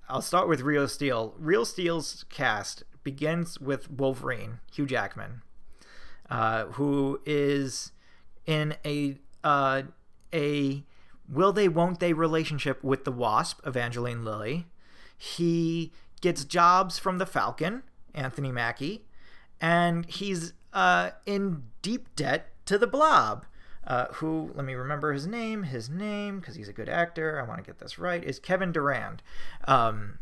I'll 0.09 0.23
start 0.23 0.49
with 0.49 0.61
Real 0.61 0.87
Steel. 0.87 1.35
Real 1.37 1.65
Steel's 1.65 2.25
cast 2.31 2.85
begins 3.03 3.59
with 3.59 3.91
Wolverine, 3.91 4.61
Hugh 4.73 4.87
Jackman, 4.87 5.43
uh, 6.31 6.67
who 6.67 7.21
is 7.27 7.91
in 8.47 8.77
a 8.85 9.19
uh, 9.47 9.83
a 10.35 10.83
will 11.29 11.53
they 11.53 11.69
won't 11.69 12.01
they 12.01 12.13
relationship 12.13 12.83
with 12.83 13.05
the 13.05 13.13
Wasp, 13.13 13.65
Evangeline 13.65 14.25
Lilly. 14.25 14.67
He 15.17 15.93
gets 16.21 16.45
jobs 16.45 16.99
from 16.99 17.19
the 17.19 17.27
Falcon, 17.27 17.85
Anthony 18.13 18.51
Mackie, 18.51 19.07
and 19.61 20.05
he's 20.07 20.53
uh, 20.73 21.11
in 21.27 21.63
deep 21.81 22.15
debt 22.17 22.49
to 22.67 22.77
the 22.77 22.89
Blob. 22.89 23.47
Uh, 23.87 24.07
who, 24.15 24.51
let 24.57 24.65
me 24.65 24.75
remember 24.75 25.13
his 25.13 25.29
name. 25.29 25.63
His 25.63 25.89
name, 25.89 26.41
because 26.41 26.57
he's 26.57 26.69
a 26.69 26.73
good 26.73 26.89
actor, 26.89 27.41
I 27.41 27.49
want 27.49 27.61
to 27.61 27.65
get 27.65 27.79
this 27.79 28.01
right, 28.01 28.25
is 28.25 28.41
Kevin 28.41 28.73
Durand. 28.73 29.23
Um, 29.69 30.19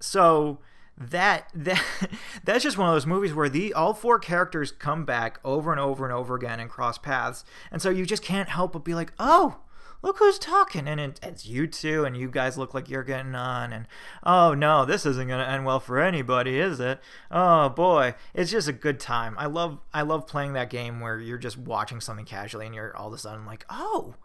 so 0.00 0.58
that 0.98 1.48
that 1.54 1.82
that's 2.44 2.64
just 2.64 2.76
one 2.76 2.88
of 2.88 2.94
those 2.94 3.06
movies 3.06 3.34
where 3.34 3.48
the 3.48 3.72
all 3.72 3.94
four 3.94 4.18
characters 4.18 4.72
come 4.72 5.04
back 5.04 5.38
over 5.44 5.70
and 5.70 5.80
over 5.80 6.04
and 6.04 6.12
over 6.12 6.34
again 6.34 6.60
and 6.60 6.70
cross 6.70 6.98
paths. 6.98 7.44
And 7.70 7.80
so 7.80 7.90
you 7.90 8.04
just 8.04 8.22
can't 8.22 8.48
help 8.48 8.72
but 8.72 8.84
be 8.84 8.94
like 8.94 9.12
oh 9.18 9.60
look 10.02 10.18
who's 10.18 10.38
talking. 10.38 10.88
And 10.88 11.00
it, 11.00 11.20
it's 11.22 11.46
you 11.46 11.66
two 11.66 12.04
and 12.04 12.16
you 12.16 12.28
guys 12.28 12.58
look 12.58 12.74
like 12.74 12.88
you're 12.88 13.04
getting 13.04 13.34
on. 13.34 13.72
And 13.72 13.86
oh 14.24 14.54
no 14.54 14.84
this 14.84 15.06
isn't 15.06 15.28
going 15.28 15.44
to 15.44 15.48
end 15.48 15.64
well 15.64 15.80
for 15.80 16.00
anybody 16.00 16.58
is 16.58 16.80
it? 16.80 17.00
Oh 17.30 17.68
boy. 17.68 18.14
It's 18.34 18.50
just 18.50 18.68
a 18.68 18.72
good 18.72 18.98
time. 18.98 19.36
I 19.38 19.46
love 19.46 19.78
i 19.94 20.02
love 20.02 20.26
playing 20.26 20.54
that 20.54 20.70
game 20.70 21.00
where 21.00 21.20
you're 21.20 21.38
just 21.38 21.58
watching 21.58 22.00
something 22.00 22.24
casually 22.26 22.66
and 22.66 22.74
you're 22.74 22.96
all 22.96 23.08
of 23.08 23.14
a 23.14 23.18
sudden 23.18 23.46
like 23.46 23.64
oh 23.70 24.16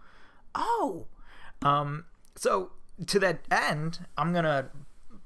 oh. 0.55 1.05
Um 1.61 2.05
so 2.35 2.71
to 3.07 3.19
that 3.19 3.39
end 3.51 4.05
i'm 4.17 4.33
to 4.33 4.69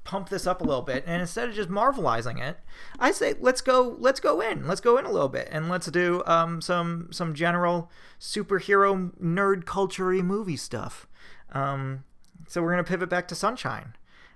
pump 0.08 0.30
this 0.30 0.46
up 0.46 0.60
a 0.60 0.64
little 0.64 0.82
bit 0.82 1.04
and 1.06 1.20
instead 1.20 1.48
of 1.48 1.54
just 1.54 1.68
marvelizing 1.68 2.40
it 2.40 2.58
i 2.98 3.10
say 3.10 3.34
let's 3.40 3.60
go 3.60 3.94
let's 3.98 4.20
go 4.20 4.40
in 4.40 4.66
let's 4.66 4.80
go 4.80 4.96
in 4.96 5.04
a 5.04 5.10
little 5.10 5.28
bit 5.28 5.46
and 5.52 5.68
let's 5.68 5.86
do 5.90 6.22
um, 6.26 6.60
some 6.60 7.08
some 7.12 7.34
general 7.34 7.90
superhero 8.20 9.12
nerd 9.20 9.64
culture 9.64 10.08
movie 10.22 10.56
stuff. 10.56 11.06
Um, 11.52 12.04
so 12.46 12.62
we're 12.62 12.72
to 12.84 12.88
pivot 12.88 13.08
back 13.08 13.28
to 13.28 13.34
sunshine. 13.34 13.94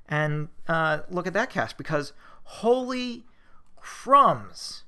And 0.08 0.48
uh, 0.68 1.00
look 1.10 1.26
at 1.26 1.32
that 1.32 1.50
cast 1.50 1.78
because 1.78 2.12
holy 2.44 3.24
crumbs. 3.76 4.84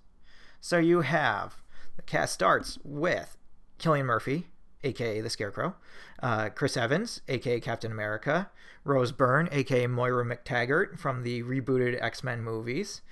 So 0.60 0.78
you 0.78 1.02
have 1.02 1.62
the 1.96 2.02
cast 2.02 2.34
starts 2.34 2.78
with 2.84 3.36
Cillian 3.78 4.04
Murphy 4.04 4.48
aka 4.84 5.20
the 5.20 5.30
Scarecrow, 5.30 5.74
uh, 6.22 6.50
Chris 6.50 6.76
Evans, 6.76 7.22
aka 7.28 7.58
Captain 7.60 7.90
America, 7.90 8.50
Rose 8.84 9.12
Byrne, 9.12 9.48
aka 9.50 9.86
Moira 9.86 10.24
MacTaggert 10.24 10.98
from 10.98 11.22
the 11.22 11.42
rebooted 11.42 12.00
X 12.02 12.22
Men 12.22 12.42
movies, 12.42 13.02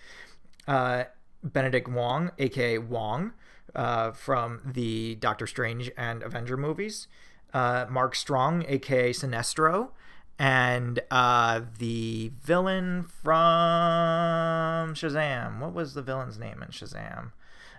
uh, 0.68 1.04
Benedict 1.42 1.88
Wong, 1.88 2.30
aka 2.38 2.78
Wong, 2.78 3.32
uh, 3.74 4.12
from 4.12 4.60
the 4.64 5.16
Doctor 5.16 5.46
Strange 5.46 5.90
and 5.96 6.22
Avenger 6.22 6.56
movies, 6.56 7.08
uh, 7.54 7.86
Mark 7.90 8.14
Strong, 8.14 8.64
aka 8.68 9.12
Sinestro, 9.12 9.90
and 10.38 11.00
uh, 11.10 11.60
the 11.78 12.32
villain 12.42 13.02
from 13.02 14.94
Shazam. 14.94 15.60
What 15.60 15.72
was 15.72 15.94
the 15.94 16.02
villain's 16.02 16.38
name 16.38 16.62
in 16.62 16.68
Shazam? 16.68 17.32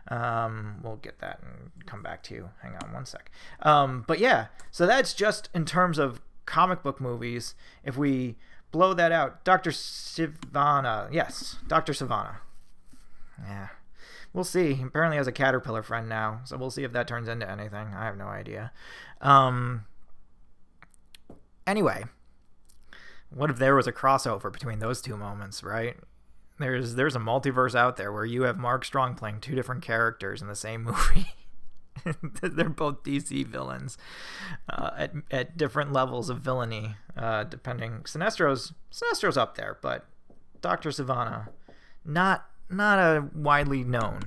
Um, 0.10 0.80
we'll 0.84 0.98
get 0.98 1.20
that 1.20 1.40
and 1.42 1.86
come 1.86 2.04
back 2.04 2.24
to 2.24 2.34
you. 2.34 2.50
Hang 2.62 2.76
on 2.84 2.94
one 2.94 3.06
sec. 3.06 3.32
Um, 3.62 4.04
but 4.08 4.20
yeah, 4.20 4.48
so 4.72 4.86
that's 4.86 5.14
just 5.14 5.50
in 5.54 5.66
terms 5.66 5.98
of 5.98 6.22
comic 6.46 6.84
book 6.84 7.00
movies. 7.00 7.56
If 7.84 7.98
we 7.98 8.36
blow 8.72 8.94
that 8.94 9.12
out, 9.12 9.46
Dr. 9.46 9.72
Sivana. 9.72 11.08
Yes, 11.12 11.58
Dr. 11.68 11.94
Sivana. 11.94 12.38
Yeah. 13.42 13.70
We'll 14.34 14.44
see. 14.44 14.74
He 14.74 14.84
apparently 14.84 15.18
has 15.18 15.28
a 15.28 15.32
caterpillar 15.32 15.84
friend 15.84 16.10
now, 16.10 16.42
so 16.44 16.58
we'll 16.58 16.72
see 16.72 16.84
if 16.84 16.92
that 16.94 17.08
turns 17.08 17.28
into 17.28 17.50
anything. 17.50 17.94
I 17.96 18.06
have 18.06 18.18
no 18.18 18.26
idea. 18.26 18.72
Um, 19.22 19.86
anyway, 21.68 22.06
what 23.30 23.52
if 23.52 23.58
there 23.58 23.76
was 23.76 23.86
a 23.86 23.92
crossover 23.92 24.52
between 24.52 24.80
those 24.80 25.02
two 25.02 25.16
moments, 25.16 25.64
right? 25.64 25.98
There's 26.64 26.96
there's 26.96 27.16
a 27.18 27.20
multiverse 27.20 27.76
out 27.76 27.98
there 27.98 28.10
where 28.14 28.24
you 28.24 28.44
have 28.44 28.58
Mark 28.58 28.86
Strong 28.86 29.16
playing 29.16 29.42
two 29.42 29.54
different 29.54 29.82
characters 29.82 30.42
in 30.42 30.48
the 30.48 30.56
same 30.56 30.84
movie. 30.86 31.36
They're 32.42 32.70
both 32.70 33.04
DC 33.04 33.46
villains 33.46 33.98
uh, 34.70 34.92
at 34.98 35.12
at 35.30 35.58
different 35.58 35.92
levels 35.92 36.30
of 36.30 36.40
villainy, 36.40 36.96
uh, 37.18 37.44
depending. 37.44 38.06
Sinestro's 38.06 38.72
Sinestro's 38.90 39.36
up 39.36 39.58
there, 39.58 39.78
but 39.82 40.06
Doctor 40.62 40.90
Sivana, 40.90 41.50
not 42.06 42.46
not 42.70 42.98
a 42.98 43.30
widely 43.36 43.84
known 43.84 44.22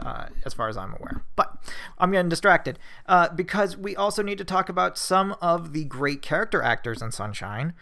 uh, 0.00 0.26
as 0.44 0.54
far 0.54 0.68
as 0.68 0.76
I'm 0.76 0.94
aware. 0.94 1.24
But 1.34 1.52
I'm 1.98 2.12
getting 2.12 2.28
distracted 2.28 2.78
uh, 3.06 3.30
because 3.30 3.76
we 3.76 3.96
also 3.96 4.22
need 4.22 4.38
to 4.38 4.44
talk 4.44 4.68
about 4.68 4.96
some 4.96 5.34
of 5.42 5.72
the 5.72 5.84
great 5.84 6.22
character 6.22 6.62
actors 6.62 7.02
in 7.02 7.10
Sunshine, 7.10 7.72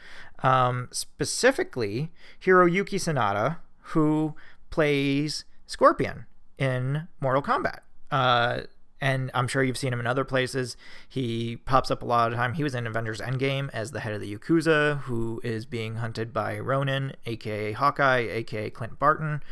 um, 0.42 0.88
specifically 0.90 2.12
Hiroyuki 2.42 2.99
Sanada, 2.99 3.59
who 3.88 4.35
plays 4.70 5.44
Scorpion 5.66 6.27
in 6.59 7.09
Mortal 7.20 7.42
Kombat. 7.42 7.81
Uh, 8.11 8.62
and 9.01 9.31
I'm 9.35 9.49
sure 9.49 9.62
you've 9.62 9.77
seen 9.77 9.92
him 9.92 10.01
in 10.01 10.07
other 10.07 10.25
places. 10.25 10.77
He 11.09 11.57
pops 11.57 11.90
up 11.90 12.03
a 12.03 12.07
lot 12.07 12.33
of 12.33 12.38
time. 12.38 12.55
He 12.55 12.62
was 12.62 12.75
in 12.75 12.87
Avengers 12.87 13.20
Endgame 13.20 13.68
as 13.73 13.90
the 13.90 14.01
head 14.01 14.14
of 14.14 14.20
the 14.20 14.35
Yakuza, 14.35 15.01
who 15.01 15.40
is 15.44 15.66
being 15.66 15.97
hunted 15.97 16.33
by 16.33 16.59
Ronin, 16.59 17.12
aka 17.27 17.73
Hawkeye, 17.73 18.20
aka 18.20 18.70
Clint 18.70 18.99
Barton. 18.99 19.42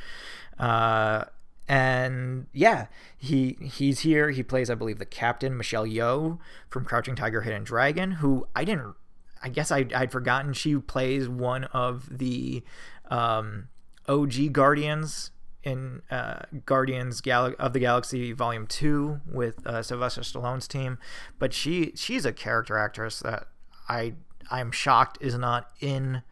Uh, 0.59 1.25
and 1.69 2.47
yeah, 2.53 2.87
he 3.17 3.59
he's 3.61 4.01
here. 4.01 4.31
He 4.31 4.43
plays, 4.43 4.71
I 4.71 4.75
believe, 4.75 4.99
the 4.99 5.07
captain 5.07 5.57
Michelle 5.57 5.87
Yeoh 5.87 6.39
from 6.69 6.85
Crouching 6.85 7.15
Tiger, 7.15 7.43
Hidden 7.43 7.65
Dragon, 7.65 8.13
who 8.13 8.47
I 8.57 8.65
didn't. 8.65 8.95
I 9.43 9.49
guess 9.49 9.71
I, 9.71 9.87
I'd 9.95 10.13
forgotten 10.13 10.53
she 10.53 10.77
plays 10.77 11.29
one 11.29 11.65
of 11.65 12.19
the 12.19 12.63
um, 13.11 13.69
OG 14.09 14.53
Guardians 14.53 15.31
in 15.63 16.03
uh, 16.11 16.41
Guardians 16.67 17.21
Gal- 17.21 17.55
of 17.59 17.73
the 17.73 17.79
Galaxy 17.79 18.33
Volume 18.33 18.67
Two 18.67 19.21
with 19.31 19.67
uh, 19.67 19.83
Sylvester 19.83 20.23
Stallone's 20.23 20.67
team, 20.67 20.99
but 21.39 21.53
she 21.53 21.93
she's 21.95 22.25
a 22.25 22.33
character 22.33 22.77
actress 22.77 23.21
that 23.21 23.49
I 23.89 24.15
I'm 24.51 24.73
shocked 24.73 25.19
is 25.21 25.37
not 25.39 25.71
in 25.81 26.23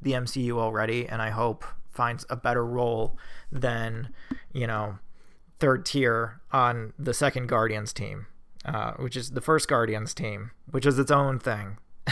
the 0.00 0.12
MCU 0.12 0.52
already, 0.52 1.06
and 1.06 1.20
I 1.20 1.30
hope 1.30 1.64
finds 1.90 2.24
a 2.30 2.36
better 2.36 2.64
role 2.64 3.18
than 3.50 4.10
you 4.52 4.66
know 4.66 4.98
third 5.58 5.84
tier 5.84 6.40
on 6.52 6.92
the 6.98 7.12
second 7.12 7.48
Guardians 7.48 7.92
team, 7.92 8.26
uh, 8.64 8.92
which 8.92 9.16
is 9.16 9.32
the 9.32 9.40
first 9.40 9.68
Guardians 9.68 10.14
team, 10.14 10.52
which 10.70 10.86
is 10.86 10.98
its 10.98 11.10
own 11.10 11.38
thing. 11.38 11.78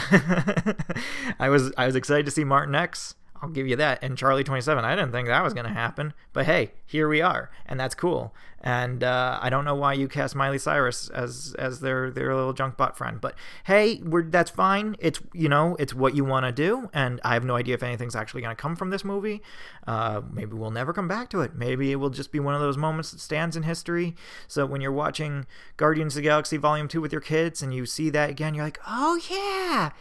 I 1.39 1.49
was 1.49 1.71
I 1.77 1.87
was 1.87 1.95
excited 1.95 2.25
to 2.25 2.31
see 2.31 2.43
Martinex 2.43 3.15
I'll 3.41 3.49
give 3.49 3.67
you 3.67 3.75
that. 3.75 3.99
And 4.01 4.17
Charlie 4.17 4.43
27, 4.43 4.83
I 4.83 4.95
didn't 4.95 5.11
think 5.11 5.27
that 5.27 5.43
was 5.43 5.53
going 5.53 5.65
to 5.65 5.73
happen. 5.73 6.13
But 6.33 6.45
hey, 6.45 6.71
here 6.85 7.07
we 7.07 7.21
are. 7.21 7.51
And 7.65 7.79
that's 7.79 7.95
cool. 7.95 8.33
And 8.61 9.03
uh, 9.03 9.37
I 9.41 9.49
don't 9.49 9.65
know 9.65 9.75
why 9.75 9.93
you 9.93 10.07
cast 10.07 10.35
Miley 10.35 10.57
Cyrus 10.57 11.09
as 11.09 11.55
as 11.59 11.79
their 11.79 12.09
their 12.09 12.35
little 12.35 12.53
junk 12.53 12.75
bot 12.75 12.97
friend. 12.97 13.21
But 13.21 13.35
hey, 13.65 14.01
we're, 14.03 14.23
that's 14.23 14.49
fine. 14.49 14.95
It's, 14.99 15.21
you 15.33 15.47
know, 15.47 15.75
it's 15.77 15.93
what 15.93 16.15
you 16.15 16.25
want 16.25 16.47
to 16.47 16.51
do. 16.51 16.89
And 16.91 17.21
I 17.23 17.33
have 17.33 17.45
no 17.45 17.55
idea 17.55 17.75
if 17.75 17.83
anything's 17.83 18.15
actually 18.15 18.41
going 18.41 18.55
to 18.55 18.61
come 18.61 18.75
from 18.75 18.89
this 18.89 19.05
movie. 19.05 19.43
Uh, 19.85 20.21
maybe 20.31 20.53
we'll 20.53 20.71
never 20.71 20.91
come 20.91 21.07
back 21.07 21.29
to 21.29 21.41
it. 21.41 21.53
Maybe 21.53 21.91
it 21.91 21.97
will 21.97 22.09
just 22.09 22.31
be 22.31 22.39
one 22.39 22.55
of 22.55 22.61
those 22.61 22.77
moments 22.77 23.11
that 23.11 23.19
stands 23.19 23.55
in 23.55 23.63
history. 23.63 24.15
So 24.47 24.65
when 24.65 24.81
you're 24.81 24.91
watching 24.91 25.45
Guardians 25.77 26.13
of 26.13 26.23
the 26.23 26.27
Galaxy 26.27 26.57
Volume 26.57 26.87
2 26.87 26.99
with 26.99 27.11
your 27.11 27.21
kids 27.21 27.61
and 27.61 27.73
you 27.73 27.85
see 27.85 28.09
that 28.09 28.31
again, 28.31 28.55
you're 28.55 28.65
like, 28.65 28.79
oh, 28.87 29.19
yeah 29.29 29.91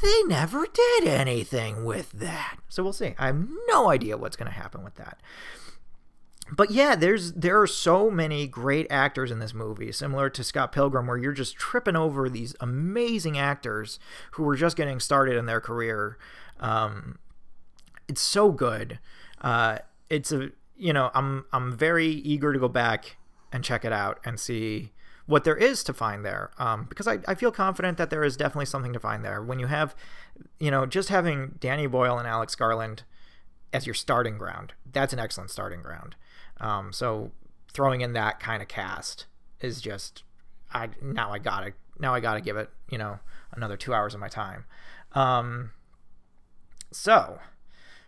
they 0.00 0.22
never 0.24 0.66
did 0.66 1.04
anything 1.06 1.84
with 1.84 2.12
that. 2.12 2.58
So 2.68 2.82
we'll 2.82 2.92
see. 2.92 3.14
I 3.18 3.26
have 3.26 3.46
no 3.68 3.90
idea 3.90 4.16
what's 4.16 4.36
going 4.36 4.50
to 4.50 4.56
happen 4.56 4.82
with 4.82 4.96
that. 4.96 5.20
But 6.52 6.70
yeah, 6.70 6.96
there's 6.96 7.32
there 7.32 7.60
are 7.60 7.66
so 7.66 8.10
many 8.10 8.46
great 8.48 8.86
actors 8.90 9.30
in 9.30 9.38
this 9.38 9.54
movie, 9.54 9.92
similar 9.92 10.28
to 10.30 10.42
Scott 10.42 10.72
Pilgrim, 10.72 11.06
where 11.06 11.16
you're 11.16 11.32
just 11.32 11.56
tripping 11.56 11.96
over 11.96 12.28
these 12.28 12.56
amazing 12.60 13.38
actors 13.38 14.00
who 14.32 14.42
were 14.42 14.56
just 14.56 14.76
getting 14.76 14.98
started 14.98 15.36
in 15.36 15.46
their 15.46 15.60
career. 15.60 16.18
Um, 16.58 17.18
it's 18.08 18.20
so 18.20 18.50
good. 18.50 18.98
Uh, 19.40 19.78
it's 20.08 20.32
a 20.32 20.50
you 20.76 20.92
know 20.92 21.10
I'm 21.14 21.44
I'm 21.52 21.72
very 21.72 22.08
eager 22.08 22.52
to 22.52 22.58
go 22.58 22.68
back 22.68 23.16
and 23.52 23.62
check 23.62 23.84
it 23.84 23.92
out 23.92 24.18
and 24.24 24.38
see 24.40 24.92
what 25.30 25.44
there 25.44 25.56
is 25.56 25.84
to 25.84 25.92
find 25.92 26.24
there 26.24 26.50
um, 26.58 26.86
because 26.88 27.06
I, 27.06 27.18
I 27.28 27.36
feel 27.36 27.52
confident 27.52 27.98
that 27.98 28.10
there 28.10 28.24
is 28.24 28.36
definitely 28.36 28.66
something 28.66 28.92
to 28.92 28.98
find 28.98 29.24
there. 29.24 29.40
When 29.40 29.60
you 29.60 29.68
have 29.68 29.94
you 30.58 30.72
know 30.72 30.86
just 30.86 31.08
having 31.08 31.54
danny 31.60 31.86
boyle 31.86 32.18
and 32.18 32.26
alex 32.26 32.54
garland 32.54 33.02
as 33.74 33.86
your 33.86 33.94
starting 33.94 34.38
ground 34.38 34.72
that's 34.90 35.12
an 35.12 35.18
excellent 35.18 35.50
starting 35.50 35.82
ground. 35.82 36.16
Um, 36.60 36.92
so 36.92 37.30
throwing 37.72 38.00
in 38.00 38.12
that 38.14 38.40
kind 38.40 38.60
of 38.60 38.68
cast 38.68 39.26
is 39.60 39.80
just 39.80 40.24
i 40.72 40.88
now 41.00 41.30
i 41.30 41.38
gotta 41.38 41.72
now 42.00 42.12
i 42.12 42.18
gotta 42.18 42.40
give 42.40 42.56
it 42.56 42.70
you 42.90 42.98
know 42.98 43.20
another 43.52 43.76
two 43.76 43.94
hours 43.94 44.14
of 44.14 44.20
my 44.20 44.28
time. 44.28 44.64
Um, 45.12 45.70
so 46.90 47.38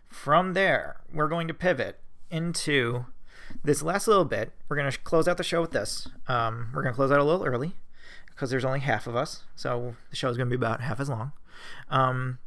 from 0.09 0.53
there 0.53 0.97
we're 1.13 1.29
going 1.29 1.47
to 1.47 1.53
pivot 1.53 1.99
into 2.29 3.05
this 3.63 3.81
last 3.81 4.07
little 4.07 4.25
bit, 4.25 4.51
we're 4.67 4.75
going 4.75 4.91
to 4.91 4.97
close 4.99 5.27
out 5.27 5.37
the 5.37 5.43
show 5.43 5.61
with 5.61 5.71
this. 5.71 6.07
Um, 6.27 6.69
we're 6.73 6.81
going 6.83 6.93
to 6.93 6.95
close 6.95 7.11
out 7.11 7.19
a 7.19 7.23
little 7.23 7.45
early 7.45 7.73
because 8.27 8.49
there's 8.49 8.65
only 8.65 8.79
half 8.79 9.07
of 9.07 9.15
us, 9.15 9.43
so 9.55 9.95
the 10.09 10.15
show 10.15 10.29
is 10.29 10.37
going 10.37 10.49
to 10.49 10.57
be 10.57 10.59
about 10.59 10.81
half 10.81 10.99
as 10.99 11.09
long. 11.09 11.31
Um, 11.89 12.39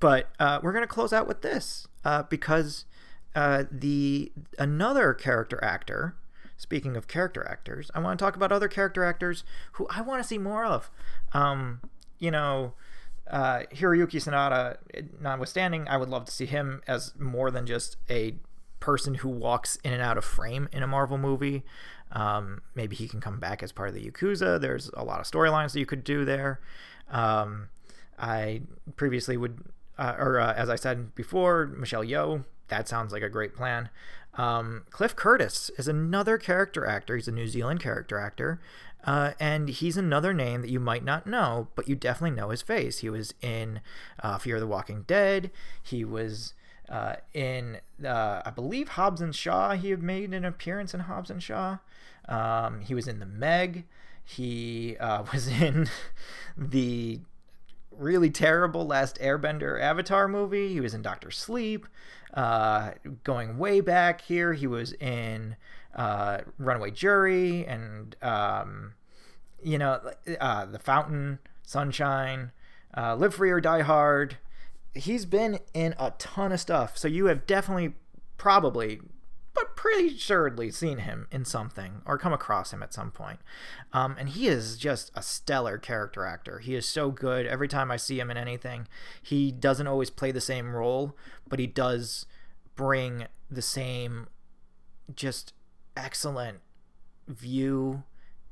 but 0.00 0.30
uh, 0.38 0.60
we're 0.62 0.72
going 0.72 0.84
to 0.84 0.88
close 0.88 1.12
out 1.12 1.26
with 1.26 1.42
this 1.42 1.88
uh, 2.04 2.22
because 2.24 2.84
uh, 3.34 3.64
the 3.70 4.32
another 4.58 5.14
character 5.14 5.62
actor. 5.62 6.16
Speaking 6.56 6.96
of 6.96 7.08
character 7.08 7.46
actors, 7.50 7.90
I 7.94 8.00
want 8.00 8.16
to 8.16 8.24
talk 8.24 8.36
about 8.36 8.52
other 8.52 8.68
character 8.68 9.04
actors 9.04 9.42
who 9.72 9.88
I 9.90 10.02
want 10.02 10.22
to 10.22 10.26
see 10.26 10.38
more 10.38 10.64
of. 10.64 10.88
Um, 11.32 11.80
you 12.20 12.30
know, 12.30 12.74
uh, 13.28 13.64
Hiroyuki 13.72 14.22
Sanada, 14.22 14.76
notwithstanding, 15.20 15.88
I 15.88 15.96
would 15.96 16.08
love 16.08 16.26
to 16.26 16.32
see 16.32 16.46
him 16.46 16.80
as 16.86 17.12
more 17.18 17.50
than 17.50 17.66
just 17.66 17.96
a 18.08 18.36
person 18.84 19.14
who 19.14 19.30
walks 19.30 19.76
in 19.76 19.94
and 19.94 20.02
out 20.02 20.18
of 20.18 20.24
frame 20.26 20.68
in 20.70 20.82
a 20.82 20.86
Marvel 20.86 21.16
movie. 21.16 21.62
Um, 22.12 22.60
maybe 22.74 22.94
he 22.94 23.08
can 23.08 23.18
come 23.18 23.40
back 23.40 23.62
as 23.62 23.72
part 23.72 23.88
of 23.88 23.94
the 23.94 24.04
Yakuza. 24.04 24.60
There's 24.60 24.90
a 24.92 25.02
lot 25.02 25.20
of 25.20 25.26
storylines 25.26 25.72
that 25.72 25.80
you 25.80 25.86
could 25.86 26.04
do 26.04 26.26
there. 26.26 26.60
Um, 27.10 27.68
I 28.18 28.60
previously 28.96 29.38
would, 29.38 29.64
uh, 29.96 30.16
or 30.18 30.38
uh, 30.38 30.52
as 30.52 30.68
I 30.68 30.76
said 30.76 31.14
before, 31.14 31.66
Michelle 31.66 32.04
Yeoh. 32.04 32.44
That 32.68 32.86
sounds 32.86 33.10
like 33.10 33.22
a 33.22 33.30
great 33.30 33.54
plan. 33.54 33.88
Um, 34.34 34.82
Cliff 34.90 35.16
Curtis 35.16 35.70
is 35.78 35.88
another 35.88 36.36
character 36.36 36.84
actor. 36.84 37.16
He's 37.16 37.28
a 37.28 37.32
New 37.32 37.48
Zealand 37.48 37.80
character 37.80 38.18
actor. 38.18 38.60
Uh, 39.06 39.32
and 39.40 39.70
he's 39.70 39.96
another 39.96 40.34
name 40.34 40.60
that 40.60 40.70
you 40.70 40.80
might 40.80 41.04
not 41.04 41.26
know, 41.26 41.68
but 41.74 41.88
you 41.88 41.94
definitely 41.94 42.36
know 42.36 42.50
his 42.50 42.62
face. 42.62 42.98
He 42.98 43.08
was 43.08 43.32
in 43.40 43.80
uh, 44.22 44.36
Fear 44.36 44.56
of 44.56 44.60
the 44.60 44.66
Walking 44.66 45.04
Dead. 45.06 45.50
He 45.82 46.04
was 46.04 46.52
uh, 46.88 47.16
in 47.32 47.78
uh, 48.04 48.42
I 48.44 48.50
believe 48.50 48.88
Hobbs 48.90 49.20
and 49.20 49.34
Shaw. 49.34 49.72
He 49.72 49.90
had 49.90 50.02
made 50.02 50.34
an 50.34 50.44
appearance 50.44 50.94
in 50.94 51.00
Hobbs 51.00 51.30
and 51.30 51.42
Shaw. 51.42 51.78
Um, 52.28 52.80
he 52.80 52.94
was 52.94 53.08
in 53.08 53.20
the 53.20 53.26
Meg. 53.26 53.84
He 54.24 54.96
uh, 54.98 55.24
was 55.32 55.48
in 55.48 55.88
the 56.56 57.20
really 57.90 58.30
terrible 58.30 58.86
Last 58.86 59.18
Airbender 59.20 59.80
Avatar 59.80 60.28
movie. 60.28 60.72
He 60.72 60.80
was 60.80 60.94
in 60.94 61.02
Doctor 61.02 61.30
Sleep. 61.30 61.86
Uh, 62.32 62.92
going 63.22 63.58
way 63.58 63.80
back 63.80 64.22
here, 64.22 64.54
he 64.54 64.66
was 64.66 64.92
in 64.94 65.56
uh, 65.94 66.38
Runaway 66.58 66.90
Jury 66.90 67.64
and 67.64 68.16
um, 68.20 68.94
you 69.62 69.78
know 69.78 70.00
uh, 70.40 70.66
The 70.66 70.80
Fountain, 70.80 71.38
Sunshine, 71.62 72.50
Live 72.96 73.34
Free 73.34 73.50
or 73.50 73.60
Die 73.60 73.82
Hard 73.82 74.38
he's 74.94 75.26
been 75.26 75.58
in 75.72 75.94
a 75.98 76.12
ton 76.18 76.52
of 76.52 76.60
stuff. 76.60 76.96
So 76.96 77.08
you 77.08 77.26
have 77.26 77.46
definitely, 77.46 77.94
probably, 78.36 79.00
but 79.54 79.76
pretty 79.76 80.08
assuredly 80.08 80.70
seen 80.70 80.98
him 80.98 81.28
in 81.30 81.44
something 81.44 82.02
or 82.04 82.18
come 82.18 82.32
across 82.32 82.72
him 82.72 82.82
at 82.82 82.94
some 82.94 83.10
point. 83.10 83.40
Um, 83.92 84.16
and 84.18 84.28
he 84.30 84.48
is 84.48 84.76
just 84.76 85.12
a 85.14 85.22
stellar 85.22 85.78
character 85.78 86.24
actor. 86.24 86.58
He 86.58 86.74
is 86.74 86.86
so 86.86 87.10
good. 87.10 87.46
Every 87.46 87.68
time 87.68 87.90
I 87.90 87.96
see 87.96 88.18
him 88.18 88.30
in 88.30 88.36
anything, 88.36 88.88
he 89.22 89.52
doesn't 89.52 89.86
always 89.86 90.10
play 90.10 90.32
the 90.32 90.40
same 90.40 90.74
role, 90.74 91.16
but 91.48 91.58
he 91.58 91.66
does 91.66 92.26
bring 92.74 93.26
the 93.50 93.62
same 93.62 94.26
just 95.14 95.52
excellent 95.96 96.58
view 97.28 98.02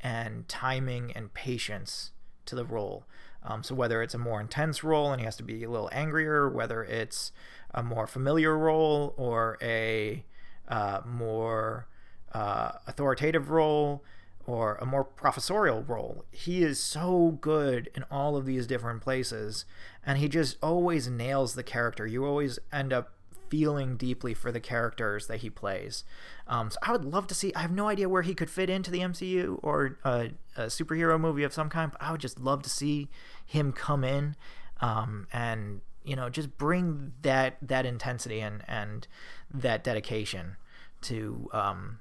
and 0.00 0.48
timing 0.48 1.12
and 1.12 1.32
patience 1.34 2.12
to 2.46 2.54
the 2.54 2.64
role. 2.64 3.04
Um, 3.44 3.62
so 3.62 3.74
whether 3.74 4.02
it's 4.02 4.14
a 4.14 4.18
more 4.18 4.40
intense 4.40 4.84
role 4.84 5.10
and 5.10 5.20
he 5.20 5.24
has 5.24 5.36
to 5.36 5.42
be 5.42 5.64
a 5.64 5.70
little 5.70 5.90
angrier, 5.92 6.48
whether 6.48 6.84
it's 6.84 7.32
a 7.74 7.82
more 7.82 8.06
familiar 8.06 8.56
role 8.56 9.14
or 9.16 9.58
a 9.60 10.24
uh, 10.68 11.00
more 11.04 11.86
uh, 12.32 12.72
authoritative 12.86 13.50
role 13.50 14.04
or 14.46 14.76
a 14.76 14.86
more 14.86 15.04
professorial 15.04 15.82
role, 15.82 16.24
he 16.30 16.62
is 16.62 16.80
so 16.80 17.38
good 17.40 17.90
in 17.94 18.04
all 18.10 18.36
of 18.36 18.46
these 18.46 18.66
different 18.66 19.00
places, 19.00 19.64
and 20.04 20.18
he 20.18 20.28
just 20.28 20.56
always 20.62 21.08
nails 21.08 21.54
the 21.54 21.62
character. 21.62 22.06
You 22.06 22.24
always 22.24 22.58
end 22.72 22.92
up 22.92 23.12
feeling 23.52 23.98
deeply 23.98 24.32
for 24.32 24.50
the 24.50 24.60
characters 24.60 25.26
that 25.26 25.40
he 25.40 25.50
plays. 25.50 26.04
Um, 26.46 26.70
so 26.70 26.78
I 26.82 26.90
would 26.90 27.04
love 27.04 27.26
to 27.26 27.34
see. 27.34 27.52
I 27.54 27.60
have 27.60 27.70
no 27.70 27.86
idea 27.86 28.08
where 28.08 28.22
he 28.22 28.34
could 28.34 28.48
fit 28.48 28.70
into 28.70 28.90
the 28.90 29.00
MCU 29.00 29.58
or 29.62 29.98
a, 30.04 30.30
a 30.56 30.62
superhero 30.68 31.20
movie 31.20 31.42
of 31.42 31.52
some 31.52 31.68
kind, 31.68 31.92
but 31.92 32.00
I 32.02 32.12
would 32.12 32.20
just 32.22 32.40
love 32.40 32.62
to 32.62 32.70
see 32.70 33.10
him 33.44 33.70
come 33.70 34.04
in 34.04 34.36
um, 34.80 35.26
and 35.34 35.82
you 36.02 36.16
know 36.16 36.30
just 36.30 36.56
bring 36.56 37.12
that 37.20 37.58
that 37.60 37.84
intensity 37.84 38.40
and 38.40 38.64
and 38.66 39.06
that 39.52 39.84
dedication 39.84 40.56
to 41.02 41.50
um, 41.52 41.98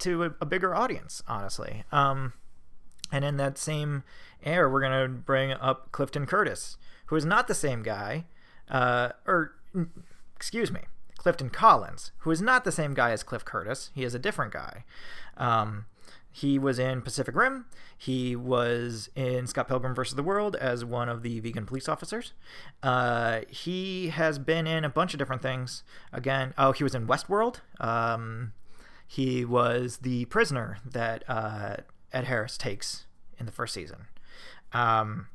to 0.00 0.24
a, 0.24 0.34
a, 0.40 0.46
bigger 0.46 0.74
audience. 0.74 1.22
Honestly. 1.28 1.84
Um, 1.92 2.32
and 3.12 3.24
in 3.24 3.36
that 3.36 3.56
same 3.56 4.02
air, 4.42 4.68
we're 4.68 4.80
gonna 4.80 5.06
bring 5.06 5.52
up 5.52 5.92
Clifton 5.92 6.26
Curtis, 6.26 6.76
who 7.06 7.14
is 7.14 7.24
not 7.24 7.46
the 7.46 7.54
same 7.54 7.84
guy, 7.84 8.24
uh, 8.68 9.10
or 9.28 9.52
excuse 10.42 10.72
me, 10.72 10.80
Clifton 11.16 11.50
Collins, 11.50 12.10
who 12.18 12.32
is 12.32 12.42
not 12.42 12.64
the 12.64 12.72
same 12.72 12.94
guy 12.94 13.12
as 13.12 13.22
Cliff 13.22 13.44
Curtis. 13.44 13.92
He 13.94 14.02
is 14.02 14.12
a 14.12 14.18
different 14.18 14.52
guy. 14.52 14.84
Um, 15.36 15.86
he 16.32 16.58
was 16.58 16.80
in 16.80 17.00
Pacific 17.00 17.36
Rim. 17.36 17.66
He 17.96 18.34
was 18.34 19.08
in 19.14 19.46
Scott 19.46 19.68
Pilgrim 19.68 19.94
vs. 19.94 20.16
the 20.16 20.22
World 20.24 20.56
as 20.56 20.84
one 20.84 21.08
of 21.08 21.22
the 21.22 21.38
vegan 21.38 21.64
police 21.64 21.88
officers. 21.88 22.32
Uh, 22.82 23.42
he 23.50 24.08
has 24.08 24.40
been 24.40 24.66
in 24.66 24.84
a 24.84 24.88
bunch 24.88 25.14
of 25.14 25.18
different 25.18 25.42
things. 25.42 25.84
Again, 26.12 26.54
oh, 26.58 26.72
he 26.72 26.82
was 26.82 26.96
in 26.96 27.06
Westworld. 27.06 27.60
Um, 27.78 28.52
he 29.06 29.44
was 29.44 29.98
the 29.98 30.24
prisoner 30.24 30.78
that 30.84 31.22
uh, 31.28 31.76
Ed 32.12 32.24
Harris 32.24 32.58
takes 32.58 33.06
in 33.38 33.46
the 33.46 33.52
first 33.52 33.74
season. 33.74 34.06
Um, 34.72 35.28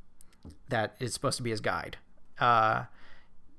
that 0.67 0.95
is 0.99 1.13
supposed 1.13 1.37
to 1.37 1.43
be 1.43 1.51
his 1.51 1.61
guide. 1.61 1.95
Uh, 2.41 2.83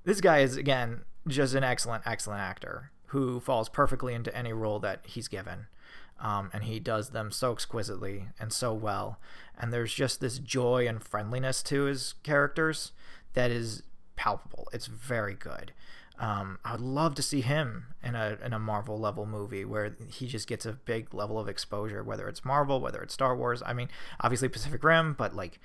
this 0.05 0.21
guy 0.21 0.41
is 0.41 0.59
again 0.59 1.05
just 1.29 1.55
an 1.55 1.65
excellent, 1.65 2.05
excellent 2.07 2.41
actor 2.41 2.91
who 3.07 3.41
falls 3.41 3.69
perfectly 3.69 4.15
into 4.15 4.37
any 4.37 4.53
role 4.53 4.79
that 4.81 5.01
he's 5.07 5.29
given. 5.29 5.67
Um, 6.21 6.51
and 6.53 6.65
he 6.65 6.81
does 6.81 7.11
them 7.11 7.31
so 7.31 7.53
exquisitely 7.53 8.27
and 8.41 8.53
so 8.53 8.75
well. 8.75 9.21
And 9.57 9.73
there's 9.73 9.95
just 9.95 10.21
this 10.21 10.39
joy 10.39 10.87
and 10.89 11.03
friendliness 11.03 11.63
to 11.65 11.85
his 11.85 12.15
characters 12.25 12.93
that 13.35 13.51
is 13.51 13.85
palpable. 14.17 14.69
It's 14.73 14.87
very 14.87 15.35
good. 15.35 15.73
Um, 16.19 16.59
I 16.65 16.73
would 16.73 16.81
love 16.81 17.15
to 17.15 17.23
see 17.23 17.41
him 17.43 17.95
in 18.03 18.17
a 18.17 18.37
in 18.45 18.53
a 18.53 18.59
Marvel 18.59 18.99
level 18.99 19.25
movie 19.25 19.65
where 19.65 19.95
he 20.11 20.27
just 20.27 20.49
gets 20.49 20.67
a 20.67 20.73
big 20.73 21.15
level 21.15 21.39
of 21.39 21.49
exposure, 21.49 22.03
whether 22.03 22.29
it's 22.29 22.45
Marvel, 22.45 22.81
whether 22.81 23.01
it's 23.01 23.15
Star 23.15 23.37
Wars. 23.37 23.63
I 23.65 23.73
mean, 23.73 23.89
obviously 24.21 24.49
Pacific 24.49 24.83
Rim, 24.83 25.15
but 25.17 25.37
like, 25.37 25.61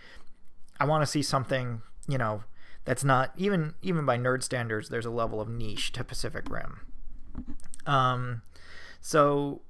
I 0.79 0.85
want 0.85 1.01
to 1.01 1.07
see 1.07 1.23
something 1.23 1.81
you 2.07 2.19
know 2.19 2.43
that's 2.85 3.03
not 3.03 3.31
even 3.37 3.73
even 3.81 4.05
by 4.05 4.17
nerd 4.17 4.43
standards. 4.43 4.89
There's 4.89 5.05
a 5.05 5.11
level 5.11 5.39
of 5.39 5.49
niche 5.49 5.91
to 5.93 6.03
Pacific 6.03 6.49
Rim. 6.49 6.81
Um, 7.85 8.41
so 9.01 9.61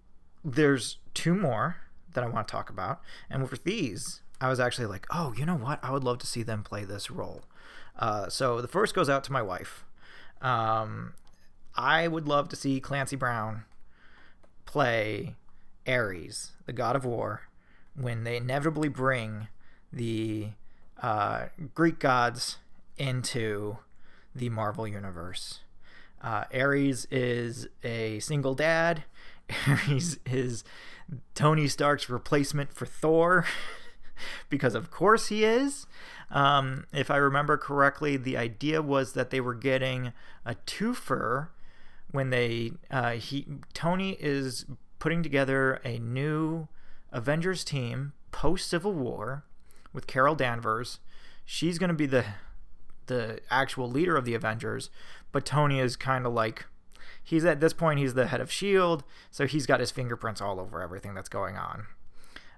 there's 0.43 0.97
two 1.13 1.33
more 1.35 1.77
that 2.13 2.23
I 2.23 2.27
want 2.27 2.47
to 2.47 2.51
talk 2.51 2.69
about, 2.69 3.01
and 3.29 3.47
for 3.49 3.57
these, 3.57 4.21
I 4.39 4.49
was 4.49 4.59
actually 4.59 4.87
like, 4.87 5.05
oh, 5.09 5.33
you 5.37 5.45
know 5.45 5.55
what? 5.55 5.79
I 5.83 5.91
would 5.91 6.03
love 6.03 6.19
to 6.19 6.27
see 6.27 6.43
them 6.43 6.63
play 6.63 6.83
this 6.83 7.09
role. 7.09 7.43
Uh, 7.97 8.29
so 8.29 8.61
the 8.61 8.67
first 8.67 8.93
goes 8.93 9.09
out 9.09 9.23
to 9.25 9.31
my 9.31 9.41
wife. 9.41 9.85
Um, 10.41 11.13
I 11.75 12.07
would 12.07 12.27
love 12.27 12.49
to 12.49 12.55
see 12.55 12.79
Clancy 12.79 13.15
Brown 13.15 13.63
play 14.65 15.35
Ares, 15.87 16.51
the 16.65 16.73
god 16.73 16.95
of 16.95 17.05
war, 17.05 17.43
when 17.95 18.23
they 18.23 18.37
inevitably 18.37 18.89
bring 18.89 19.47
the 19.91 20.49
uh, 21.01 21.45
Greek 21.73 21.99
gods 21.99 22.57
into 22.97 23.77
the 24.35 24.49
Marvel 24.49 24.87
universe. 24.87 25.59
Uh, 26.21 26.45
Ares 26.53 27.05
is 27.11 27.67
a 27.83 28.19
single 28.19 28.55
dad. 28.55 29.03
Ares 29.67 30.17
is 30.25 30.63
Tony 31.35 31.67
Stark's 31.67 32.09
replacement 32.09 32.73
for 32.73 32.85
Thor, 32.85 33.45
because 34.49 34.75
of 34.75 34.89
course 34.89 35.27
he 35.27 35.43
is. 35.43 35.85
Um, 36.31 36.85
if 36.93 37.11
I 37.11 37.17
remember 37.17 37.57
correctly, 37.57 38.17
the 38.17 38.37
idea 38.37 38.81
was 38.81 39.13
that 39.13 39.29
they 39.29 39.41
were 39.41 39.53
getting 39.53 40.13
a 40.45 40.55
twofer 40.65 41.49
when 42.11 42.29
they 42.29 42.71
uh, 42.89 43.11
he 43.11 43.45
Tony 43.73 44.17
is 44.19 44.65
putting 44.99 45.21
together 45.21 45.81
a 45.83 45.99
new 45.99 46.67
Avengers 47.11 47.63
team 47.63 48.13
post 48.31 48.67
Civil 48.67 48.93
War 48.93 49.43
with 49.91 50.07
Carol 50.07 50.35
Danvers. 50.35 50.99
She's 51.45 51.77
going 51.77 51.89
to 51.89 51.93
be 51.93 52.05
the 52.05 52.25
the 53.07 53.39
actual 53.49 53.89
leader 53.89 54.15
of 54.15 54.25
the 54.25 54.33
Avengers, 54.33 54.89
but 55.31 55.45
Tony 55.45 55.79
is 55.79 55.95
kind 55.95 56.25
of 56.25 56.33
like 56.33 56.65
he's 57.23 57.45
at 57.45 57.59
this 57.59 57.73
point 57.73 57.99
he's 57.99 58.13
the 58.13 58.27
head 58.27 58.41
of 58.41 58.51
Shield, 58.51 59.03
so 59.31 59.45
he's 59.45 59.65
got 59.65 59.79
his 59.79 59.91
fingerprints 59.91 60.41
all 60.41 60.59
over 60.59 60.81
everything 60.81 61.13
that's 61.13 61.29
going 61.29 61.57
on. 61.57 61.85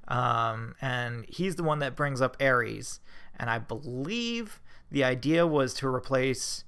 Um, 0.07 0.75
and 0.81 1.25
he's 1.27 1.55
the 1.55 1.63
one 1.63 1.79
that 1.79 1.95
brings 1.95 2.21
up 2.21 2.37
Ares, 2.41 2.99
and 3.37 3.49
I 3.49 3.59
believe 3.59 4.61
the 4.91 5.03
idea 5.03 5.47
was 5.47 5.73
to 5.75 5.87
replace 5.87 6.63